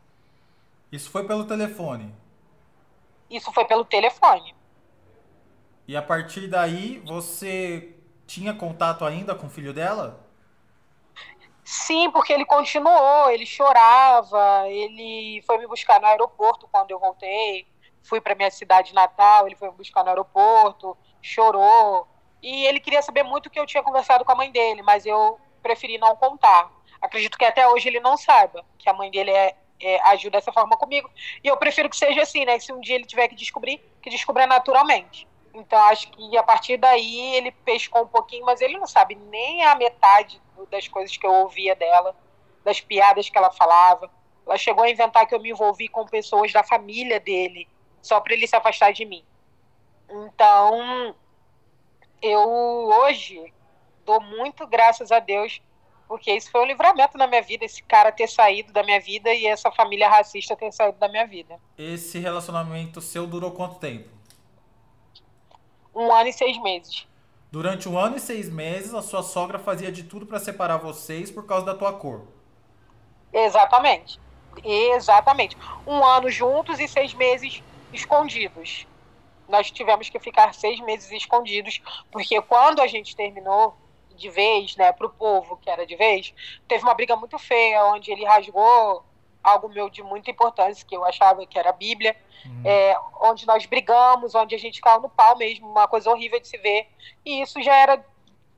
Isso 0.92 1.10
foi 1.10 1.26
pelo 1.28 1.46
telefone? 1.46 2.14
Isso 3.30 3.52
foi 3.52 3.66
pelo 3.66 3.84
telefone. 3.84 4.56
E 5.88 5.96
a 5.96 6.02
partir 6.02 6.48
daí, 6.48 7.00
você 7.06 7.96
tinha 8.26 8.54
contato 8.54 9.06
ainda 9.06 9.36
com 9.36 9.48
o 9.48 9.50
filho 9.50 9.74
dela? 9.74 10.26
Sim, 11.64 12.10
porque 12.12 12.32
ele 12.32 12.46
continuou, 12.46 13.30
ele 13.30 13.46
chorava, 13.46 14.68
ele 14.70 15.42
foi 15.46 15.58
me 15.58 15.68
buscar 15.68 16.00
no 16.00 16.08
aeroporto 16.08 16.68
quando 16.72 16.92
eu 16.92 17.00
voltei, 17.00 17.68
fui 18.02 18.22
para 18.22 18.36
minha 18.36 18.50
cidade 18.50 18.94
natal, 18.94 19.46
ele 19.46 19.56
foi 19.56 19.70
me 19.70 19.76
buscar 19.76 20.02
no 20.04 20.10
aeroporto, 20.10 20.98
chorou, 21.22 22.08
e 22.42 22.66
ele 22.66 22.80
queria 22.80 23.02
saber 23.02 23.24
muito 23.24 23.48
o 23.48 23.50
que 23.50 23.60
eu 23.60 23.66
tinha 23.66 23.84
conversado 23.84 24.24
com 24.24 24.32
a 24.32 24.36
mãe 24.36 24.52
dele, 24.52 24.82
mas 24.82 25.06
eu 25.06 25.40
preferi 25.62 25.98
não 25.98 26.16
contar. 26.16 26.72
Acredito 27.02 27.38
que 27.38 27.46
até 27.46 27.68
hoje 27.68 27.88
ele 27.88 28.00
não 28.00 28.18
saiba 28.18 28.64
que 28.78 28.90
a 28.90 28.94
mãe 28.94 29.12
dele 29.12 29.32
é, 29.32 29.56
é, 29.80 30.02
agiu 30.10 30.32
dessa 30.32 30.52
forma 30.52 30.78
comigo. 30.78 31.10
E 31.44 31.48
eu 31.48 31.58
prefiro 31.58 31.90
que 31.90 31.98
seja 31.98 32.22
assim, 32.22 32.46
né? 32.46 32.60
Se 32.60 32.72
um 32.72 32.80
dia 32.80 32.96
ele 32.96 33.06
tiver 33.06 33.28
que 33.28 33.36
descobrir, 33.36 33.80
que 34.02 34.10
descubra 34.10 34.48
naturalmente. 34.48 35.28
Então 35.54 35.80
acho 35.86 36.10
que 36.12 36.38
a 36.38 36.44
partir 36.44 36.78
daí 36.78 37.36
ele 37.36 37.52
pescou 37.52 38.04
um 38.04 38.08
pouquinho, 38.08 38.46
mas 38.46 38.62
ele 38.62 38.78
não 38.78 38.88
sabe 38.88 39.16
nem 39.16 39.64
a 39.64 39.76
metade 39.76 40.42
das 40.70 40.88
coisas 40.88 41.16
que 41.16 41.26
eu 41.26 41.34
ouvia 41.34 41.76
dela, 41.76 42.16
das 42.64 42.80
piadas 42.80 43.30
que 43.30 43.38
ela 43.38 43.52
falava. 43.52 44.10
Ela 44.46 44.58
chegou 44.58 44.84
a 44.84 44.90
inventar 44.90 45.26
que 45.26 45.36
eu 45.36 45.40
me 45.40 45.50
envolvi 45.50 45.88
com 45.88 46.06
pessoas 46.06 46.54
da 46.54 46.64
família 46.64 47.20
dele, 47.20 47.68
só 48.02 48.20
para 48.20 48.34
ele 48.34 48.48
se 48.48 48.56
afastar 48.56 48.94
de 48.94 49.06
mim. 49.06 49.26
Então, 50.10 51.16
eu 52.22 52.40
hoje 52.40 53.54
dou 54.06 54.22
muito 54.22 54.66
graças 54.68 55.12
a 55.12 55.20
Deus 55.20 55.62
porque 56.08 56.32
isso 56.32 56.50
foi 56.50 56.62
um 56.62 56.66
livramento 56.66 57.18
na 57.18 57.28
minha 57.28 57.42
vida, 57.42 57.66
esse 57.66 57.84
cara 57.84 58.12
ter 58.12 58.28
saído 58.28 58.72
da 58.72 58.82
minha 58.82 59.00
vida 59.00 59.34
e 59.34 59.46
essa 59.46 59.70
família 59.70 60.08
racista 60.10 60.56
ter 60.56 60.72
saído 60.72 60.98
da 60.98 61.10
minha 61.10 61.28
vida. 61.28 61.60
Esse 61.78 62.18
relacionamento 62.18 63.02
seu 63.02 63.28
durou 63.28 63.52
quanto 63.52 63.80
tempo? 63.80 64.10
Um 65.94 66.12
ano 66.12 66.30
e 66.30 66.34
seis 66.34 66.58
meses. 66.62 67.06
Durante 67.52 67.90
um 67.90 67.98
ano 67.98 68.16
e 68.16 68.20
seis 68.20 68.50
meses, 68.50 68.94
a 68.94 69.02
sua 69.02 69.22
sogra 69.22 69.60
fazia 69.60 69.92
de 69.92 70.04
tudo 70.04 70.26
para 70.26 70.40
separar 70.40 70.78
vocês 70.78 71.30
por 71.30 71.46
causa 71.46 71.66
da 71.66 71.76
tua 71.76 71.94
cor. 71.94 72.26
Exatamente. 73.34 74.20
Exatamente. 74.64 75.58
Um 75.86 76.04
ano 76.06 76.30
juntos 76.30 76.80
e 76.80 76.88
seis 76.88 77.14
meses 77.14 77.62
escondidos. 77.92 78.88
Nós 79.48 79.72
tivemos 79.72 80.10
que 80.10 80.20
ficar 80.20 80.54
seis 80.54 80.80
meses 80.80 81.12
escondidos, 81.12 81.82
porque 82.12 82.42
quando 82.42 82.82
a 82.82 82.88
gente 82.88 83.16
terminou, 83.16 83.76
de 84.16 84.30
vez, 84.30 84.76
né, 84.76 84.92
pro 84.92 85.10
povo 85.10 85.58
que 85.58 85.70
era 85.70 85.86
de 85.86 85.96
vez, 85.96 86.34
teve 86.68 86.84
uma 86.84 86.94
briga 86.94 87.16
muito 87.16 87.38
feia, 87.38 87.86
onde 87.86 88.12
ele 88.12 88.26
rasgou 88.26 89.04
algo 89.44 89.70
meu 89.70 89.90
de 89.90 90.04
muita 90.04 90.32
importância, 90.32 90.86
que 90.86 90.96
eu 90.96 91.06
achava 91.06 91.46
que 91.46 91.58
era 91.58 91.70
a 91.70 91.74
Bíblia, 91.74 92.16
uhum. 92.46 92.62
é, 92.66 93.00
onde 93.22 93.48
nós 93.48 93.66
brigamos, 93.66 94.36
onde 94.36 94.54
a 94.56 94.60
gente 94.60 94.82
caiu 94.82 95.02
no 95.02 95.10
pau 95.10 95.38
mesmo, 95.38 95.70
uma 95.70 95.88
coisa 95.88 96.10
horrível 96.10 96.40
de 96.40 96.48
se 96.48 96.58
ver. 96.58 96.88
E 97.26 97.42
isso 97.42 97.62
já 97.62 97.74
era 97.76 98.04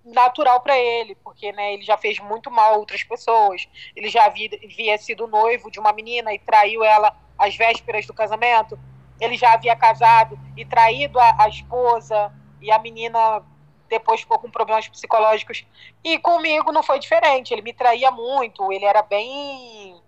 natural 0.04 0.62
para 0.62 0.78
ele, 0.78 1.16
porque 1.16 1.52
né, 1.52 1.74
ele 1.74 1.84
já 1.84 1.98
fez 1.98 2.18
muito 2.20 2.50
mal 2.50 2.74
a 2.74 2.78
outras 2.78 3.04
pessoas. 3.04 3.68
Ele 3.96 4.10
já 4.10 4.26
havia, 4.26 4.50
havia 4.64 4.98
sido 4.98 5.28
noivo 5.28 5.70
de 5.70 5.80
uma 5.80 5.94
menina 5.94 6.34
e 6.34 6.40
traiu 6.40 6.84
ela 6.84 7.16
às 7.38 7.56
vésperas 7.56 8.06
do 8.06 8.14
casamento. 8.14 8.80
Ele 9.20 9.36
já 9.36 9.54
havia 9.54 9.76
casado 9.76 10.40
e 10.56 10.66
traído 10.66 11.20
a, 11.20 11.44
a 11.44 11.50
esposa 11.50 12.34
e 12.62 12.72
a 12.72 12.80
menina 12.80 13.44
depois 13.90 14.22
ficou 14.22 14.40
com 14.40 14.50
problemas 14.50 14.88
psicológicos. 14.88 15.66
E 16.04 16.20
comigo 16.20 16.72
não 16.72 16.84
foi 16.84 17.00
diferente. 17.00 17.54
Ele 17.54 17.62
me 17.62 17.74
traía 17.74 18.12
muito, 18.12 18.72
ele 18.72 18.86
era 18.86 19.02
bem 19.02 20.00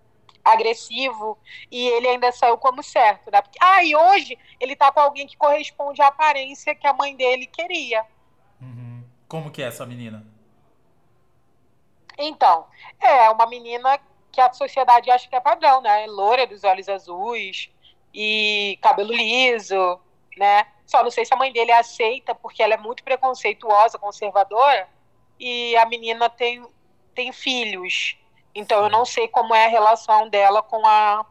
agressivo 0.43 1.37
e 1.69 1.87
ele 1.87 2.07
ainda 2.07 2.31
saiu 2.31 2.57
como 2.57 2.81
certo, 2.81 3.29
né? 3.31 3.41
Porque, 3.41 3.57
ah, 3.61 3.83
e 3.83 3.95
hoje 3.95 4.37
ele 4.59 4.75
tá 4.75 4.91
com 4.91 4.99
alguém 4.99 5.27
que 5.27 5.37
corresponde 5.37 6.01
à 6.01 6.07
aparência 6.07 6.73
que 6.73 6.87
a 6.87 6.93
mãe 6.93 7.15
dele 7.15 7.45
queria. 7.45 8.05
Uhum. 8.59 9.03
Como 9.27 9.51
que 9.51 9.61
é 9.61 9.67
essa 9.67 9.85
menina? 9.85 10.25
Então, 12.17 12.65
é 12.99 13.29
uma 13.29 13.45
menina 13.47 13.99
que 14.31 14.39
a 14.39 14.51
sociedade 14.53 15.11
acha 15.11 15.27
que 15.27 15.35
é 15.35 15.39
padrão, 15.39 15.81
né? 15.81 16.05
Loura 16.07 16.47
dos 16.47 16.63
olhos 16.63 16.87
azuis 16.87 17.69
e 18.13 18.77
cabelo 18.81 19.13
liso, 19.13 19.99
né? 20.37 20.65
Só 20.85 21.03
não 21.03 21.11
sei 21.11 21.25
se 21.25 21.33
a 21.33 21.37
mãe 21.37 21.51
dele 21.53 21.71
aceita, 21.71 22.35
porque 22.35 22.61
ela 22.61 22.73
é 22.73 22.77
muito 22.77 23.03
preconceituosa, 23.03 23.97
conservadora, 23.97 24.87
e 25.39 25.75
a 25.77 25.85
menina 25.85 26.29
tem, 26.29 26.65
tem 27.15 27.31
filhos. 27.31 28.17
Então 28.53 28.83
eu 28.83 28.89
não 28.89 29.05
sei 29.05 29.27
como 29.27 29.55
é 29.55 29.65
a 29.65 29.69
relação 29.69 30.29
dela 30.29 30.61
com 30.61 30.85
a, 30.85 31.25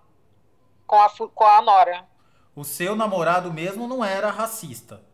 com 0.86 0.96
a, 0.96 1.10
com 1.34 1.44
a 1.44 1.62
Nora. 1.62 2.08
O 2.56 2.64
seu 2.64 2.96
namorado 2.96 3.52
mesmo 3.52 3.86
não 3.86 4.04
era 4.04 4.30
racista? 4.30 5.04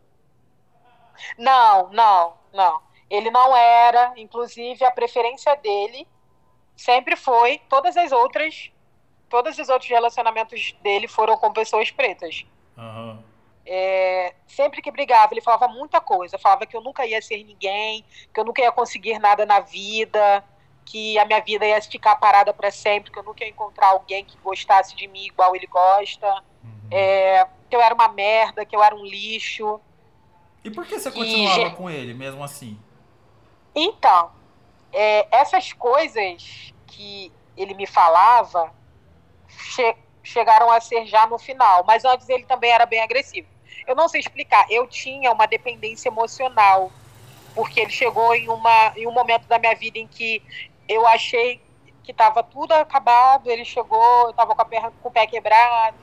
Não, 1.37 1.89
não, 1.89 2.33
não. 2.53 2.81
Ele 3.09 3.29
não 3.29 3.55
era, 3.55 4.13
inclusive 4.17 4.83
a 4.83 4.91
preferência 4.91 5.55
dele 5.55 6.07
sempre 6.75 7.15
foi, 7.15 7.59
todas 7.67 7.97
as 7.97 8.11
outras, 8.11 8.71
todos 9.29 9.57
os 9.57 9.69
outros 9.69 9.89
relacionamentos 9.89 10.73
dele 10.81 11.07
foram 11.07 11.37
com 11.37 11.51
pessoas 11.51 11.91
pretas. 11.91 12.45
Uhum. 12.77 13.23
É, 13.65 14.33
sempre 14.47 14.81
que 14.81 14.89
brigava, 14.89 15.33
ele 15.33 15.41
falava 15.41 15.67
muita 15.67 15.99
coisa. 15.99 16.37
Falava 16.37 16.65
que 16.65 16.75
eu 16.75 16.81
nunca 16.81 17.05
ia 17.05 17.21
ser 17.21 17.43
ninguém, 17.43 18.05
que 18.33 18.39
eu 18.39 18.45
nunca 18.45 18.61
ia 18.61 18.71
conseguir 18.71 19.19
nada 19.19 19.45
na 19.45 19.59
vida, 19.59 20.43
que 20.85 21.19
a 21.19 21.25
minha 21.25 21.41
vida 21.41 21.65
ia 21.65 21.81
ficar 21.81 22.15
parada 22.15 22.53
para 22.53 22.71
sempre, 22.71 23.11
que 23.11 23.19
eu 23.19 23.23
nunca 23.23 23.43
ia 23.43 23.49
encontrar 23.49 23.89
alguém 23.89 24.23
que 24.23 24.37
gostasse 24.37 24.95
de 24.95 25.07
mim 25.07 25.25
igual 25.25 25.53
ele 25.53 25.67
gosta, 25.67 26.33
uhum. 26.63 26.87
é, 26.89 27.45
que 27.69 27.75
eu 27.75 27.81
era 27.81 27.93
uma 27.93 28.07
merda, 28.07 28.65
que 28.65 28.75
eu 28.75 28.81
era 28.81 28.95
um 28.95 29.03
lixo. 29.03 29.81
E 30.63 30.71
por 30.71 30.85
que 30.85 30.97
você 30.97 31.11
continuava 31.11 31.71
com 31.71 31.89
ele, 31.89 32.13
mesmo 32.13 32.41
assim? 32.41 32.79
Então, 33.75 34.31
é, 34.93 35.27
essas 35.29 35.73
coisas 35.73 36.73
que 36.87 37.33
ele 37.57 37.73
me 37.73 37.85
falava 37.85 38.73
che 39.57 39.95
chegaram 40.23 40.69
a 40.69 40.79
ser 40.81 41.05
já 41.05 41.25
no 41.25 41.37
final, 41.37 41.83
mas 41.85 42.03
antes 42.03 42.27
ele 42.27 42.43
também 42.45 42.71
era 42.71 42.85
bem 42.85 43.01
agressivo 43.01 43.47
eu 43.87 43.95
não 43.95 44.09
sei 44.09 44.19
explicar. 44.19 44.65
Eu 44.69 44.85
tinha 44.85 45.31
uma 45.31 45.47
dependência 45.47 46.09
emocional, 46.09 46.91
porque 47.55 47.79
ele 47.79 47.91
chegou 47.91 48.35
em, 48.35 48.49
uma, 48.49 48.93
em 48.95 49.07
um 49.07 49.11
momento 49.11 49.47
da 49.47 49.57
minha 49.57 49.73
vida 49.73 49.97
em 49.97 50.05
que 50.05 50.43
eu 50.87 51.07
achei 51.07 51.61
que 52.03 52.11
estava 52.11 52.43
tudo 52.43 52.73
acabado. 52.73 53.49
Ele 53.49 53.63
chegou, 53.63 54.23
eu 54.25 54.31
estava 54.31 54.53
com, 54.53 54.61
a 54.61 54.65
perna, 54.65 54.91
com 55.01 55.07
o 55.07 55.11
pé 55.11 55.25
quebrado. 55.25 55.95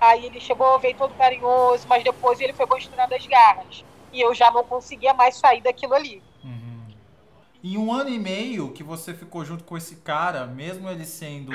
Aí 0.00 0.26
ele 0.26 0.40
chegou, 0.40 0.78
veio 0.78 0.96
todo 0.96 1.14
carinhoso, 1.14 1.86
mas 1.88 2.04
depois 2.04 2.40
ele 2.40 2.52
foi 2.52 2.66
mostrando 2.66 3.12
as 3.12 3.26
garras. 3.26 3.84
E 4.12 4.20
eu 4.20 4.32
já 4.32 4.50
não 4.50 4.62
conseguia 4.62 5.12
mais 5.12 5.36
sair 5.36 5.60
daquilo 5.60 5.94
ali. 5.94 6.22
Uhum. 6.44 6.86
Em 7.64 7.76
um 7.76 7.92
ano 7.92 8.10
e 8.10 8.18
meio 8.18 8.72
que 8.72 8.84
você 8.84 9.12
ficou 9.14 9.44
junto 9.44 9.64
com 9.64 9.76
esse 9.76 9.96
cara, 9.96 10.46
mesmo 10.46 10.88
ele 10.88 11.04
sendo 11.04 11.50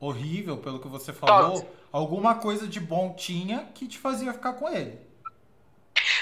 horrível, 0.00 0.56
pelo 0.58 0.78
que 0.78 0.88
você 0.88 1.12
falou, 1.12 1.68
alguma 1.92 2.36
coisa 2.36 2.66
de 2.66 2.80
bom 2.80 3.14
tinha 3.14 3.68
que 3.74 3.86
te 3.86 3.98
fazia 3.98 4.32
ficar 4.32 4.54
com 4.54 4.68
ele. 4.68 4.98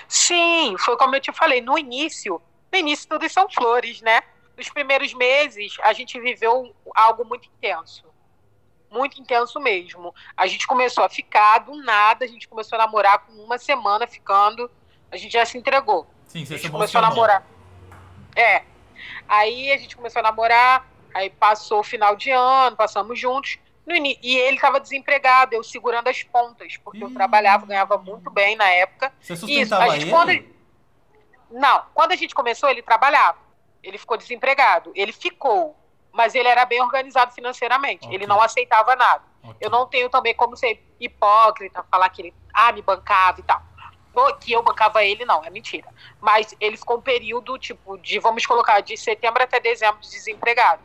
Sim, 0.07 0.76
foi 0.78 0.97
como 0.97 1.16
eu 1.16 1.21
te 1.21 1.33
falei, 1.33 1.61
no 1.61 1.78
início, 1.78 2.40
no 2.71 2.78
início 2.78 3.09
tudo 3.09 3.28
são 3.28 3.49
flores, 3.49 4.00
né? 4.02 4.23
nos 4.57 4.69
primeiros 4.69 5.12
meses, 5.14 5.76
a 5.83 5.92
gente 5.92 6.19
viveu 6.21 6.75
algo 6.95 7.25
muito 7.25 7.49
intenso. 7.49 8.04
Muito 8.90 9.21
intenso 9.21 9.59
mesmo. 9.59 10.14
A 10.37 10.47
gente 10.47 10.66
começou 10.66 11.02
a 11.02 11.09
ficar 11.09 11.59
do 11.61 11.75
nada, 11.76 12.25
a 12.25 12.28
gente 12.28 12.47
começou 12.47 12.76
a 12.76 12.85
namorar 12.85 13.21
com 13.21 13.33
uma 13.33 13.59
semana 13.59 14.07
ficando, 14.07 14.71
a 15.11 15.16
gente 15.16 15.33
já 15.33 15.45
se 15.47 15.57
entregou. 15.57 16.07
Sim, 16.26 16.45
você 16.45 16.54
a 16.54 16.59
gente 16.59 16.71
começou 16.71 16.99
a 16.99 17.02
namorar. 17.02 17.47
É. 18.37 18.64
Aí 19.26 19.73
a 19.73 19.78
gente 19.78 19.97
começou 19.97 20.21
a 20.21 20.23
namorar, 20.23 20.87
aí 21.14 21.31
passou 21.31 21.81
o 21.81 21.85
final 21.85 22.16
de 22.16 22.31
ano, 22.31 22.76
passamos 22.76 23.19
juntos. 23.19 23.59
Ini- 23.87 24.19
E 24.23 24.37
ele 24.37 24.57
estava 24.57 24.78
desempregado, 24.78 25.54
eu 25.54 25.62
segurando 25.64 26.09
as 26.09 26.23
pontas, 26.23 26.76
porque 26.78 27.02
eu 27.02 27.09
Ih. 27.11 27.14
trabalhava, 27.14 27.66
ganhava 27.66 27.99
muito 27.99 28.31
bem 28.31 28.54
na 28.57 28.69
época. 28.69 29.12
Você 29.21 29.33
Isso, 29.33 29.47
sustentava 29.47 29.85
a 29.85 29.88
gente 29.90 30.02
ele? 30.02 30.11
quando 30.11 30.52
não, 31.50 31.85
quando 31.92 32.12
a 32.12 32.16
gente 32.16 32.35
começou 32.35 32.69
ele 32.69 32.83
trabalhava, 32.83 33.38
ele 33.83 33.99
ficou 33.99 34.16
desempregado, 34.16 34.92
ele 34.95 35.12
ficou, 35.12 35.76
mas 36.12 36.35
ele 36.35 36.49
era 36.49 36.64
bem 36.64 36.81
organizado 36.81 37.33
financeiramente, 37.33 38.04
Ok. 38.07 38.14
ele 38.16 38.26
não 38.26 38.40
aceitava 38.40 38.95
nada. 38.97 39.23
Ok. 39.42 39.57
Eu 39.61 39.69
não 39.71 39.87
tenho 39.87 40.09
também 40.09 40.35
como 40.35 40.57
ser 40.57 40.83
hipócrita, 41.00 41.85
falar 41.90 42.09
que 42.09 42.23
ele 42.23 42.35
ah, 42.54 42.73
me 42.73 42.81
bancava 42.81 43.40
e 43.40 43.42
tal. 43.42 43.61
Que 44.40 44.52
eu 44.52 44.62
bancava 44.62 45.02
ele, 45.02 45.25
não, 45.25 45.42
é 45.45 45.49
mentira. 45.50 45.88
Mas 46.21 46.54
ele 46.61 46.76
ficou 46.76 46.99
um 46.99 47.00
período, 47.00 47.59
tipo, 47.59 47.97
de, 47.99 48.19
vamos 48.19 48.45
colocar, 48.47 48.81
de 48.81 48.95
setembro 48.97 49.42
até 49.42 49.59
dezembro 49.59 50.00
de 50.02 50.11
desempregado. 50.11 50.83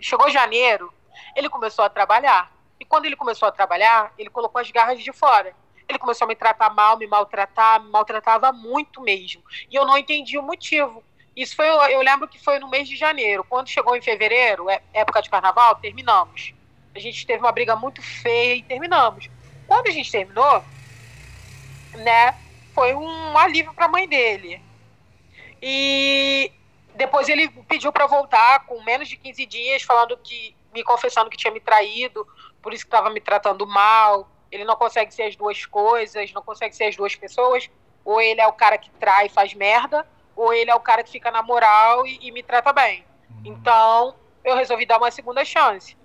Chegou 0.00 0.30
janeiro, 0.30 0.92
ele 1.36 1.48
começou 1.48 1.84
a 1.84 1.90
trabalhar. 1.90 2.52
E 2.78 2.84
quando 2.84 3.04
ele 3.04 3.16
começou 3.16 3.48
a 3.48 3.52
trabalhar, 3.52 4.12
ele 4.18 4.30
colocou 4.30 4.60
as 4.60 4.70
garras 4.70 5.02
de 5.02 5.12
fora. 5.12 5.54
Ele 5.88 5.98
começou 5.98 6.24
a 6.24 6.28
me 6.28 6.34
tratar 6.34 6.70
mal, 6.70 6.96
me 6.96 7.06
maltratar, 7.06 7.82
me 7.82 7.90
maltratava 7.90 8.52
muito 8.52 9.00
mesmo. 9.00 9.42
E 9.70 9.74
eu 9.74 9.84
não 9.86 9.96
entendi 9.96 10.38
o 10.38 10.42
motivo. 10.42 11.02
Isso 11.36 11.56
foi, 11.56 11.66
eu 11.66 12.00
lembro 12.02 12.28
que 12.28 12.42
foi 12.42 12.58
no 12.58 12.68
mês 12.68 12.88
de 12.88 12.96
janeiro. 12.96 13.44
Quando 13.44 13.68
chegou 13.68 13.96
em 13.96 14.02
fevereiro, 14.02 14.68
é- 14.68 14.82
época 14.92 15.22
de 15.22 15.30
carnaval, 15.30 15.76
terminamos. 15.76 16.54
A 16.94 16.98
gente 16.98 17.26
teve 17.26 17.42
uma 17.42 17.52
briga 17.52 17.74
muito 17.74 18.02
feia 18.02 18.54
e 18.54 18.62
terminamos. 18.62 19.28
Quando 19.66 19.88
a 19.88 19.90
gente 19.90 20.10
terminou, 20.10 20.64
né, 21.94 22.36
foi 22.74 22.94
um 22.94 23.38
alívio 23.38 23.72
para 23.74 23.86
a 23.86 23.88
mãe 23.88 24.08
dele. 24.08 24.60
E 25.60 26.52
depois 26.94 27.28
ele 27.28 27.48
pediu 27.68 27.92
para 27.92 28.06
voltar 28.06 28.66
com 28.66 28.82
menos 28.82 29.08
de 29.08 29.16
15 29.16 29.46
dias, 29.46 29.82
falando 29.82 30.16
que 30.16 30.54
me 30.72 30.82
confessando 30.82 31.30
que 31.30 31.36
tinha 31.36 31.52
me 31.52 31.60
traído, 31.60 32.26
por 32.60 32.72
isso 32.72 32.84
que 32.84 32.88
estava 32.88 33.10
me 33.10 33.20
tratando 33.20 33.66
mal. 33.66 34.28
Ele 34.50 34.64
não 34.64 34.76
consegue 34.76 35.12
ser 35.12 35.24
as 35.24 35.36
duas 35.36 35.64
coisas, 35.64 36.32
não 36.32 36.42
consegue 36.42 36.76
ser 36.76 36.84
as 36.84 36.96
duas 36.96 37.14
pessoas. 37.14 37.70
Ou 38.04 38.20
ele 38.20 38.40
é 38.40 38.46
o 38.46 38.52
cara 38.52 38.76
que 38.76 38.90
trai 38.90 39.26
e 39.26 39.30
faz 39.30 39.54
merda, 39.54 40.06
ou 40.36 40.52
ele 40.52 40.70
é 40.70 40.74
o 40.74 40.80
cara 40.80 41.02
que 41.02 41.10
fica 41.10 41.30
na 41.30 41.42
moral 41.42 42.06
e, 42.06 42.18
e 42.20 42.32
me 42.32 42.42
trata 42.42 42.72
bem. 42.72 43.04
Então, 43.44 44.14
eu 44.44 44.56
resolvi 44.56 44.84
dar 44.84 44.98
uma 44.98 45.10
segunda 45.10 45.44
chance. 45.44 45.96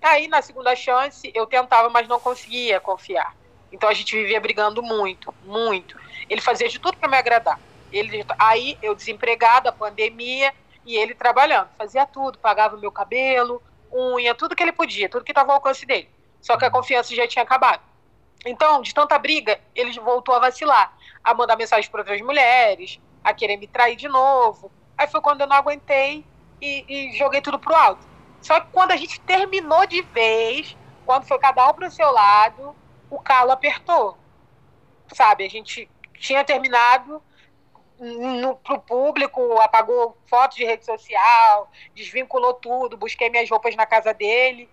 Aí, 0.00 0.28
na 0.28 0.42
segunda 0.42 0.74
chance, 0.76 1.30
eu 1.34 1.46
tentava, 1.46 1.88
mas 1.88 2.06
não 2.06 2.20
conseguia 2.20 2.80
confiar. 2.80 3.34
Então, 3.70 3.88
a 3.88 3.94
gente 3.94 4.14
vivia 4.14 4.40
brigando 4.40 4.82
muito, 4.82 5.34
muito. 5.44 5.98
Ele 6.28 6.40
fazia 6.40 6.68
de 6.68 6.78
tudo 6.78 6.96
para 6.98 7.08
me 7.08 7.16
agradar. 7.16 7.58
Ele, 7.92 8.24
aí, 8.38 8.78
eu 8.82 8.94
desempregada, 8.94 9.72
pandemia, 9.72 10.52
e 10.84 10.96
ele 10.96 11.14
trabalhando. 11.14 11.68
Fazia 11.76 12.06
tudo, 12.06 12.38
pagava 12.38 12.76
meu 12.76 12.90
cabelo, 12.90 13.62
unha, 13.92 14.34
tudo 14.34 14.56
que 14.56 14.62
ele 14.62 14.72
podia, 14.72 15.08
tudo 15.08 15.24
que 15.24 15.32
estava 15.32 15.52
ao 15.52 15.56
alcance 15.56 15.84
dele. 15.86 16.08
Só 16.40 16.56
que 16.56 16.64
a 16.64 16.70
confiança 16.70 17.14
já 17.14 17.26
tinha 17.26 17.42
acabado. 17.42 17.82
Então, 18.44 18.82
de 18.82 18.92
tanta 18.92 19.18
briga, 19.18 19.60
ele 19.74 19.92
voltou 20.00 20.34
a 20.34 20.40
vacilar, 20.40 20.96
a 21.22 21.32
mandar 21.32 21.56
mensagem 21.56 21.88
para 21.90 22.00
outras 22.00 22.20
mulheres, 22.20 23.00
a 23.22 23.32
querer 23.32 23.56
me 23.56 23.68
trair 23.68 23.94
de 23.94 24.08
novo. 24.08 24.72
Aí 24.98 25.06
foi 25.06 25.20
quando 25.20 25.42
eu 25.42 25.46
não 25.46 25.56
aguentei 25.56 26.24
e, 26.60 26.84
e 26.88 27.16
joguei 27.16 27.40
tudo 27.40 27.58
pro 27.58 27.74
alto. 27.74 28.04
Só 28.40 28.58
que 28.58 28.66
quando 28.72 28.90
a 28.90 28.96
gente 28.96 29.20
terminou 29.20 29.86
de 29.86 30.02
vez, 30.02 30.76
quando 31.06 31.24
foi 31.24 31.38
cada 31.38 31.68
um 31.68 31.74
pro 31.74 31.90
seu 31.90 32.10
lado, 32.10 32.74
o 33.08 33.20
calo 33.20 33.52
apertou. 33.52 34.18
Sabe, 35.14 35.44
a 35.44 35.50
gente 35.50 35.88
tinha 36.18 36.42
terminado 36.44 37.22
no, 38.02 38.56
pro 38.56 38.80
público, 38.80 39.60
apagou 39.60 40.16
fotos 40.26 40.56
de 40.56 40.64
rede 40.64 40.84
social, 40.84 41.70
desvinculou 41.94 42.54
tudo, 42.54 42.96
busquei 42.96 43.30
minhas 43.30 43.48
roupas 43.48 43.76
na 43.76 43.86
casa 43.86 44.12
dele. 44.12 44.68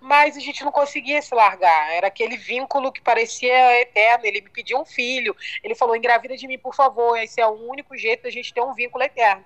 Mas 0.00 0.36
a 0.36 0.40
gente 0.40 0.62
não 0.62 0.70
conseguia 0.70 1.20
se 1.22 1.34
largar. 1.34 1.92
Era 1.94 2.08
aquele 2.08 2.36
vínculo 2.36 2.92
que 2.92 3.00
parecia 3.00 3.80
eterno. 3.80 4.26
Ele 4.26 4.42
me 4.42 4.50
pediu 4.50 4.78
um 4.78 4.84
filho. 4.84 5.34
Ele 5.62 5.74
falou: 5.74 5.96
engravida 5.96 6.36
de 6.36 6.46
mim, 6.46 6.58
por 6.58 6.74
favor. 6.74 7.16
Esse 7.16 7.40
é 7.40 7.46
o 7.46 7.68
único 7.70 7.96
jeito 7.96 8.24
da 8.24 8.30
gente 8.30 8.52
ter 8.52 8.60
um 8.60 8.74
vínculo 8.74 9.02
eterno. 9.02 9.42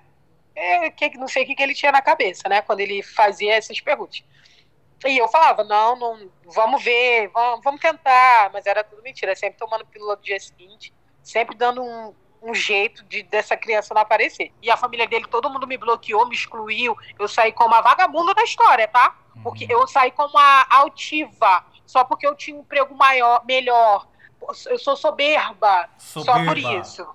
É, 0.53 0.89
que, 0.89 1.17
não 1.17 1.29
sei 1.29 1.43
o 1.43 1.45
que, 1.45 1.55
que 1.55 1.63
ele 1.63 1.73
tinha 1.73 1.93
na 1.93 2.01
cabeça, 2.01 2.49
né? 2.49 2.61
Quando 2.61 2.81
ele 2.81 3.01
fazia 3.01 3.55
essas 3.55 3.79
perguntas. 3.79 4.21
E 5.05 5.17
eu 5.17 5.29
falava: 5.29 5.63
não, 5.63 5.95
não 5.95 6.29
vamos 6.43 6.83
ver, 6.83 7.29
vamos, 7.29 7.63
vamos 7.63 7.79
tentar. 7.79 8.51
Mas 8.51 8.65
era 8.65 8.83
tudo 8.83 9.01
mentira. 9.01 9.33
Sempre 9.37 9.57
tomando 9.57 9.85
pílula 9.85 10.17
do 10.17 10.21
dia 10.21 10.39
seguinte, 10.41 10.93
sempre 11.23 11.55
dando 11.55 11.81
um, 11.81 12.13
um 12.41 12.53
jeito 12.53 13.03
de 13.05 13.23
dessa 13.23 13.55
criança 13.57 13.93
não 13.93 14.01
aparecer. 14.01 14.51
E 14.61 14.69
a 14.71 14.77
família 14.77 15.07
dele, 15.07 15.25
todo 15.27 15.49
mundo 15.49 15.67
me 15.67 15.77
bloqueou, 15.77 16.27
me 16.27 16.35
excluiu. 16.35 16.95
Eu 17.17 17.27
saí 17.27 17.51
como 17.51 17.75
a 17.75 17.81
vagabunda 17.81 18.33
da 18.33 18.43
história, 18.43 18.87
tá? 18.87 19.15
Porque 19.43 19.65
eu 19.69 19.87
saí 19.87 20.11
como 20.11 20.37
a 20.37 20.65
altiva, 20.69 21.63
só 21.85 22.03
porque 22.03 22.27
eu 22.27 22.35
tinha 22.35 22.57
um 22.57 22.61
emprego 22.61 22.93
maior, 22.95 23.43
melhor. 23.45 24.07
Eu 24.67 24.79
sou 24.79 24.95
soberba, 24.95 25.89
só 25.97 26.21
por 26.21 26.57
Soberba. 26.57 26.73
isso. 26.75 27.07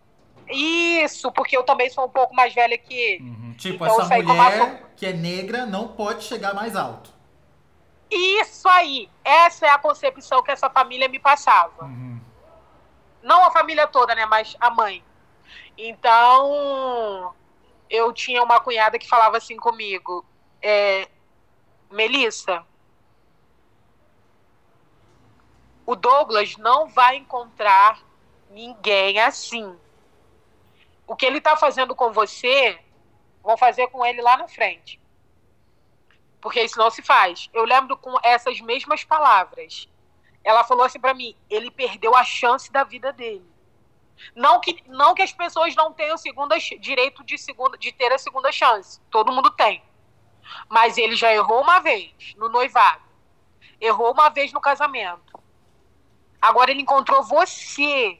Isso, 0.48 1.32
porque 1.32 1.56
eu 1.56 1.62
também 1.62 1.88
sou 1.88 2.04
um 2.04 2.08
pouco 2.08 2.34
mais 2.34 2.54
velha 2.54 2.76
que 2.76 2.94
ele. 2.94 3.24
Uhum. 3.24 3.54
Tipo, 3.56 3.84
Então, 3.84 4.00
essa 4.00 4.16
como 4.16 4.30
a 4.30 4.50
mulher 4.50 4.92
que 4.96 5.06
é 5.06 5.12
negra 5.12 5.64
não 5.66 5.88
pode 5.88 6.24
chegar 6.24 6.54
mais 6.54 6.76
alto. 6.76 7.10
Isso 8.10 8.68
aí, 8.68 9.08
essa 9.24 9.66
é 9.66 9.70
a 9.70 9.78
concepção 9.78 10.42
que 10.42 10.50
essa 10.50 10.68
família 10.68 11.08
me 11.08 11.18
passava. 11.18 11.84
Uhum. 11.84 12.20
Não 13.22 13.44
a 13.46 13.50
família 13.50 13.86
toda, 13.86 14.14
né? 14.14 14.26
Mas 14.26 14.54
a 14.60 14.70
mãe. 14.70 15.02
Então, 15.76 17.34
eu 17.90 18.12
tinha 18.12 18.42
uma 18.42 18.60
cunhada 18.60 18.98
que 18.98 19.08
falava 19.08 19.36
assim 19.36 19.56
comigo: 19.56 20.24
é, 20.62 21.08
Melissa, 21.90 22.64
o 25.86 25.94
Douglas 25.94 26.56
não 26.56 26.88
vai 26.88 27.16
encontrar 27.16 28.02
ninguém 28.50 29.20
assim. 29.20 29.76
O 31.06 31.14
que 31.14 31.26
ele 31.26 31.40
tá 31.40 31.56
fazendo 31.56 31.94
com 31.94 32.12
você, 32.12 32.78
vão 33.42 33.56
fazer 33.56 33.88
com 33.88 34.04
ele 34.04 34.22
lá 34.22 34.36
na 34.36 34.48
frente. 34.48 35.00
Porque 36.40 36.62
isso 36.62 36.78
não 36.78 36.90
se 36.90 37.02
faz. 37.02 37.50
Eu 37.52 37.64
lembro 37.64 37.96
com 37.96 38.18
essas 38.22 38.60
mesmas 38.60 39.04
palavras. 39.04 39.88
Ela 40.42 40.64
falou 40.64 40.84
assim 40.84 41.00
pra 41.00 41.14
mim: 41.14 41.36
ele 41.48 41.70
perdeu 41.70 42.14
a 42.14 42.24
chance 42.24 42.70
da 42.72 42.84
vida 42.84 43.12
dele. 43.12 43.53
Não 44.34 44.60
que, 44.60 44.82
não 44.86 45.14
que 45.14 45.22
as 45.22 45.32
pessoas 45.32 45.74
não 45.74 45.92
tenham 45.92 46.16
segunda, 46.16 46.56
direito 46.58 47.24
de, 47.24 47.36
segunda, 47.36 47.76
de 47.76 47.92
ter 47.92 48.12
a 48.12 48.18
segunda 48.18 48.50
chance. 48.52 49.00
Todo 49.10 49.32
mundo 49.32 49.50
tem. 49.50 49.82
Mas 50.68 50.98
ele 50.98 51.16
já 51.16 51.32
errou 51.32 51.62
uma 51.62 51.80
vez 51.80 52.12
no 52.36 52.48
noivado. 52.48 53.02
Errou 53.80 54.12
uma 54.12 54.28
vez 54.28 54.52
no 54.52 54.60
casamento. 54.60 55.38
Agora 56.40 56.70
ele 56.70 56.82
encontrou 56.82 57.22
você. 57.22 58.18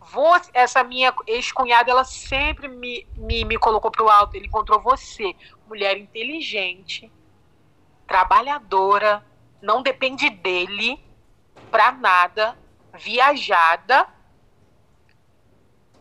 Você- 0.00 0.50
essa 0.54 0.82
minha 0.82 1.14
ex-cunhada, 1.26 1.90
ela 1.90 2.04
sempre 2.04 2.66
me, 2.68 3.06
me, 3.16 3.44
me 3.44 3.58
colocou 3.58 3.90
pro 3.90 4.08
alto. 4.08 4.34
Ele 4.34 4.46
encontrou 4.46 4.80
você. 4.80 5.36
Mulher 5.68 5.96
inteligente, 5.98 7.12
trabalhadora, 8.06 9.24
não 9.62 9.82
depende 9.82 10.28
dele 10.30 10.98
pra 11.70 11.92
nada, 11.92 12.58
viajada. 12.94 14.08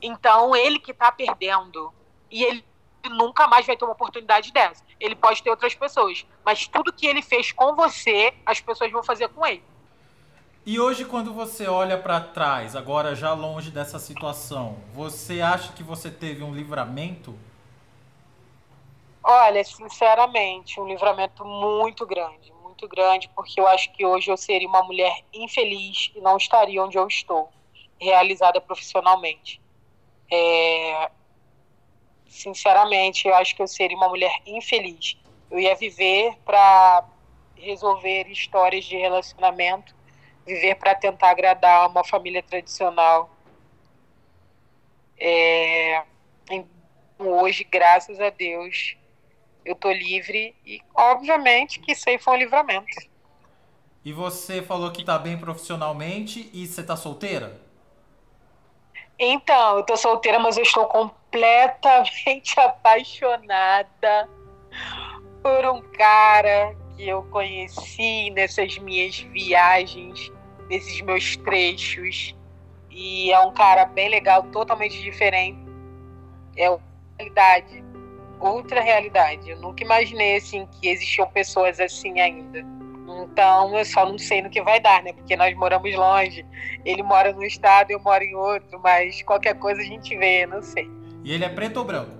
Então, 0.02 0.56
ele 0.56 0.80
que 0.80 0.94
tá 0.94 1.12
perdendo. 1.12 1.94
E 2.32 2.44
ele 2.44 2.64
nunca 3.10 3.48
mais 3.48 3.66
vai 3.66 3.78
ter 3.78 3.86
uma 3.86 3.94
oportunidade 3.94 4.52
dessa. 4.52 4.84
Ele 5.00 5.16
pode 5.16 5.42
ter 5.42 5.50
outras 5.50 5.74
pessoas, 5.74 6.26
mas 6.44 6.68
tudo 6.68 6.92
que 6.92 7.08
ele 7.08 7.22
fez 7.22 7.52
com 7.52 7.76
você, 7.76 8.34
as 8.46 8.60
pessoas 8.60 8.92
vão 8.92 9.04
fazer 9.04 9.30
com 9.30 9.46
ele. 9.46 9.64
E 10.66 10.80
hoje, 10.80 11.06
quando 11.06 11.34
você 11.34 11.68
olha 11.68 11.98
pra 11.98 12.20
trás, 12.20 12.76
agora 12.76 13.16
já 13.16 13.34
longe 13.34 13.72
dessa 13.72 13.98
situação, 13.98 14.78
você 14.94 15.42
acha 15.42 15.74
que 15.74 15.82
você 15.82 16.12
teve 16.12 16.44
um 16.44 16.54
livramento? 16.54 17.38
Olha, 19.24 19.64
sinceramente, 19.64 20.80
um 20.80 20.88
livramento 20.88 21.46
muito 21.46 22.06
grande, 22.06 22.52
muito 22.62 22.88
grande, 22.88 23.30
porque 23.36 23.60
eu 23.60 23.68
acho 23.68 23.92
que 23.94 24.06
hoje 24.06 24.30
eu 24.30 24.38
seria 24.38 24.68
uma 24.68 24.84
mulher 24.84 25.24
infeliz 25.34 26.12
e 26.16 26.22
não 26.22 26.38
estaria 26.38 26.84
onde 26.84 26.98
eu 26.98 27.08
estou, 27.08 27.50
realizada 28.00 28.60
profissionalmente. 28.60 29.62
É, 30.32 31.10
Sinceramente, 32.30 33.28
eu 33.28 33.34
acho 33.34 33.56
que 33.56 33.62
eu 33.62 33.68
seria 33.68 33.98
uma 33.98 34.08
mulher 34.08 34.32
infeliz. 34.46 35.18
Eu 35.50 35.60
ia 35.60 35.76
viver 35.76 36.38
para 36.46 37.04
resolver 37.56 38.28
histórias 38.30 38.86
de 38.86 38.96
relacionamento, 38.96 39.96
viver 40.46 40.76
para 40.76 40.94
tentar 40.94 41.32
agradar 41.32 41.90
uma 41.90 42.04
família 42.04 42.44
tradicional. 42.44 43.30
É, 45.18 46.04
Hoje, 47.22 47.66
graças 47.66 48.18
a 48.22 48.30
Deus, 48.30 48.96
eu 49.66 49.76
tô 49.76 49.92
livre 49.92 50.56
e, 50.66 50.80
obviamente, 50.96 51.82
que 51.82 51.92
isso 51.92 52.10
aí 52.10 52.18
foi 52.18 52.36
um 52.36 52.38
livramento. 52.38 52.96
E 54.06 54.14
você 54.14 54.62
falou 54.62 54.90
que 54.90 55.04
tá 55.04 55.20
bem 55.20 55.38
profissionalmente 55.38 56.50
e 56.54 56.66
você 56.66 56.82
tá 56.82 56.96
solteira? 56.96 57.60
Então, 59.20 59.78
eu 59.78 59.84
tô 59.84 59.98
solteira, 59.98 60.40
mas 60.40 60.56
eu 60.56 60.64
estou 60.64 60.86
completamente 60.86 62.58
apaixonada 62.60 64.30
por 65.44 65.66
um 65.66 65.82
cara 65.92 66.74
que 66.96 67.06
eu 67.08 67.24
conheci 67.24 68.30
nessas 68.30 68.78
minhas 68.78 69.20
viagens, 69.20 70.32
nesses 70.70 71.02
meus 71.02 71.36
trechos. 71.36 72.34
E 72.90 73.32
é 73.32 73.40
um 73.42 73.54
cara 73.54 73.86
bem 73.86 74.08
legal, 74.08 74.44
totalmente 74.44 75.02
diferente. 75.02 75.60
É 76.56 76.70
uma 76.70 76.80
realidade, 77.18 77.84
outra 78.40 78.80
realidade. 78.80 79.50
Eu 79.50 79.60
nunca 79.60 79.84
imaginei 79.84 80.38
assim 80.38 80.66
que 80.66 80.88
existiam 80.88 81.28
pessoas 81.28 81.78
assim 81.80 82.22
ainda. 82.22 82.66
Então, 83.24 83.78
eu 83.78 83.86
só 83.86 84.06
não 84.06 84.18
sei 84.18 84.42
no 84.42 84.50
que 84.50 84.62
vai 84.62 84.80
dar, 84.80 85.04
né? 85.04 85.14
Porque 85.14 85.36
nós 85.36 85.56
moramos 85.56 85.94
longe. 85.96 86.46
Ele 86.86 87.04
mora 87.04 87.34
num 87.34 87.44
estado, 87.44 87.92
eu 87.92 88.00
moro 88.00 88.24
em 88.24 88.36
outro, 88.36 88.80
mas 88.84 89.22
qualquer 89.24 89.56
coisa 89.56 89.82
a 89.82 89.86
gente 89.86 90.18
vê, 90.18 90.46
não 90.46 90.62
sei. 90.62 90.90
E 91.24 91.34
ele 91.34 91.46
é 91.46 91.50
preto 91.50 91.78
ou 91.78 91.86
branco? 91.86 92.12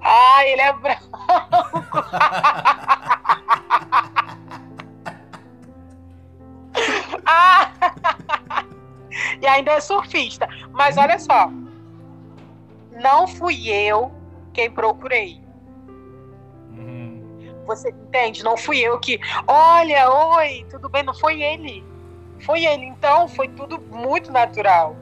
Ah, 0.00 0.46
ele 0.46 0.60
é 0.60 0.72
branco. 0.72 1.18
ah! 7.26 7.70
e 9.40 9.46
ainda 9.46 9.72
é 9.72 9.80
surfista. 9.80 10.48
Mas 10.72 10.96
olha 10.96 11.18
só, 11.18 11.50
não 13.00 13.26
fui 13.26 13.68
eu 13.68 14.12
quem 14.52 14.70
procurei. 14.70 15.40
Você 17.66 17.90
entende? 17.90 18.42
Não 18.42 18.56
fui 18.56 18.78
eu 18.78 18.98
que, 18.98 19.18
olha, 19.46 20.10
oi, 20.10 20.64
tudo 20.70 20.88
bem? 20.88 21.02
Não 21.02 21.14
foi 21.14 21.42
ele. 21.42 21.84
Foi 22.40 22.64
ele. 22.64 22.86
Então, 22.86 23.28
foi 23.28 23.48
tudo 23.48 23.80
muito 23.80 24.30
natural. 24.30 24.96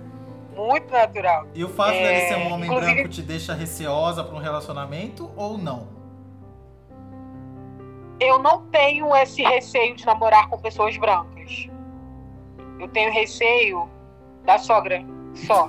Muito 0.57 0.91
natural. 0.91 1.47
E 1.55 1.65
o 1.65 1.69
fato 1.69 1.93
é, 1.93 2.03
dele 2.03 2.29
ser 2.29 2.37
um 2.37 2.53
homem 2.53 2.71
inclusive... 2.71 2.95
branco 2.95 3.09
te 3.09 3.23
deixa 3.23 3.55
receosa 3.55 4.23
para 4.23 4.35
um 4.35 4.39
relacionamento 4.39 5.31
ou 5.37 5.59
não? 5.59 5.89
Eu 8.21 8.39
não 8.39 8.65
tenho 8.67 9.15
esse 9.17 9.43
receio 9.43 9.97
de 9.97 10.07
namorar 10.07 10.49
com 10.49 10.59
pessoas 10.59 10.97
brancas. 10.97 11.69
Eu 12.79 12.89
tenho 12.89 13.13
receio 13.13 13.89
da 14.45 14.59
sogra 14.59 15.05
só. 15.35 15.69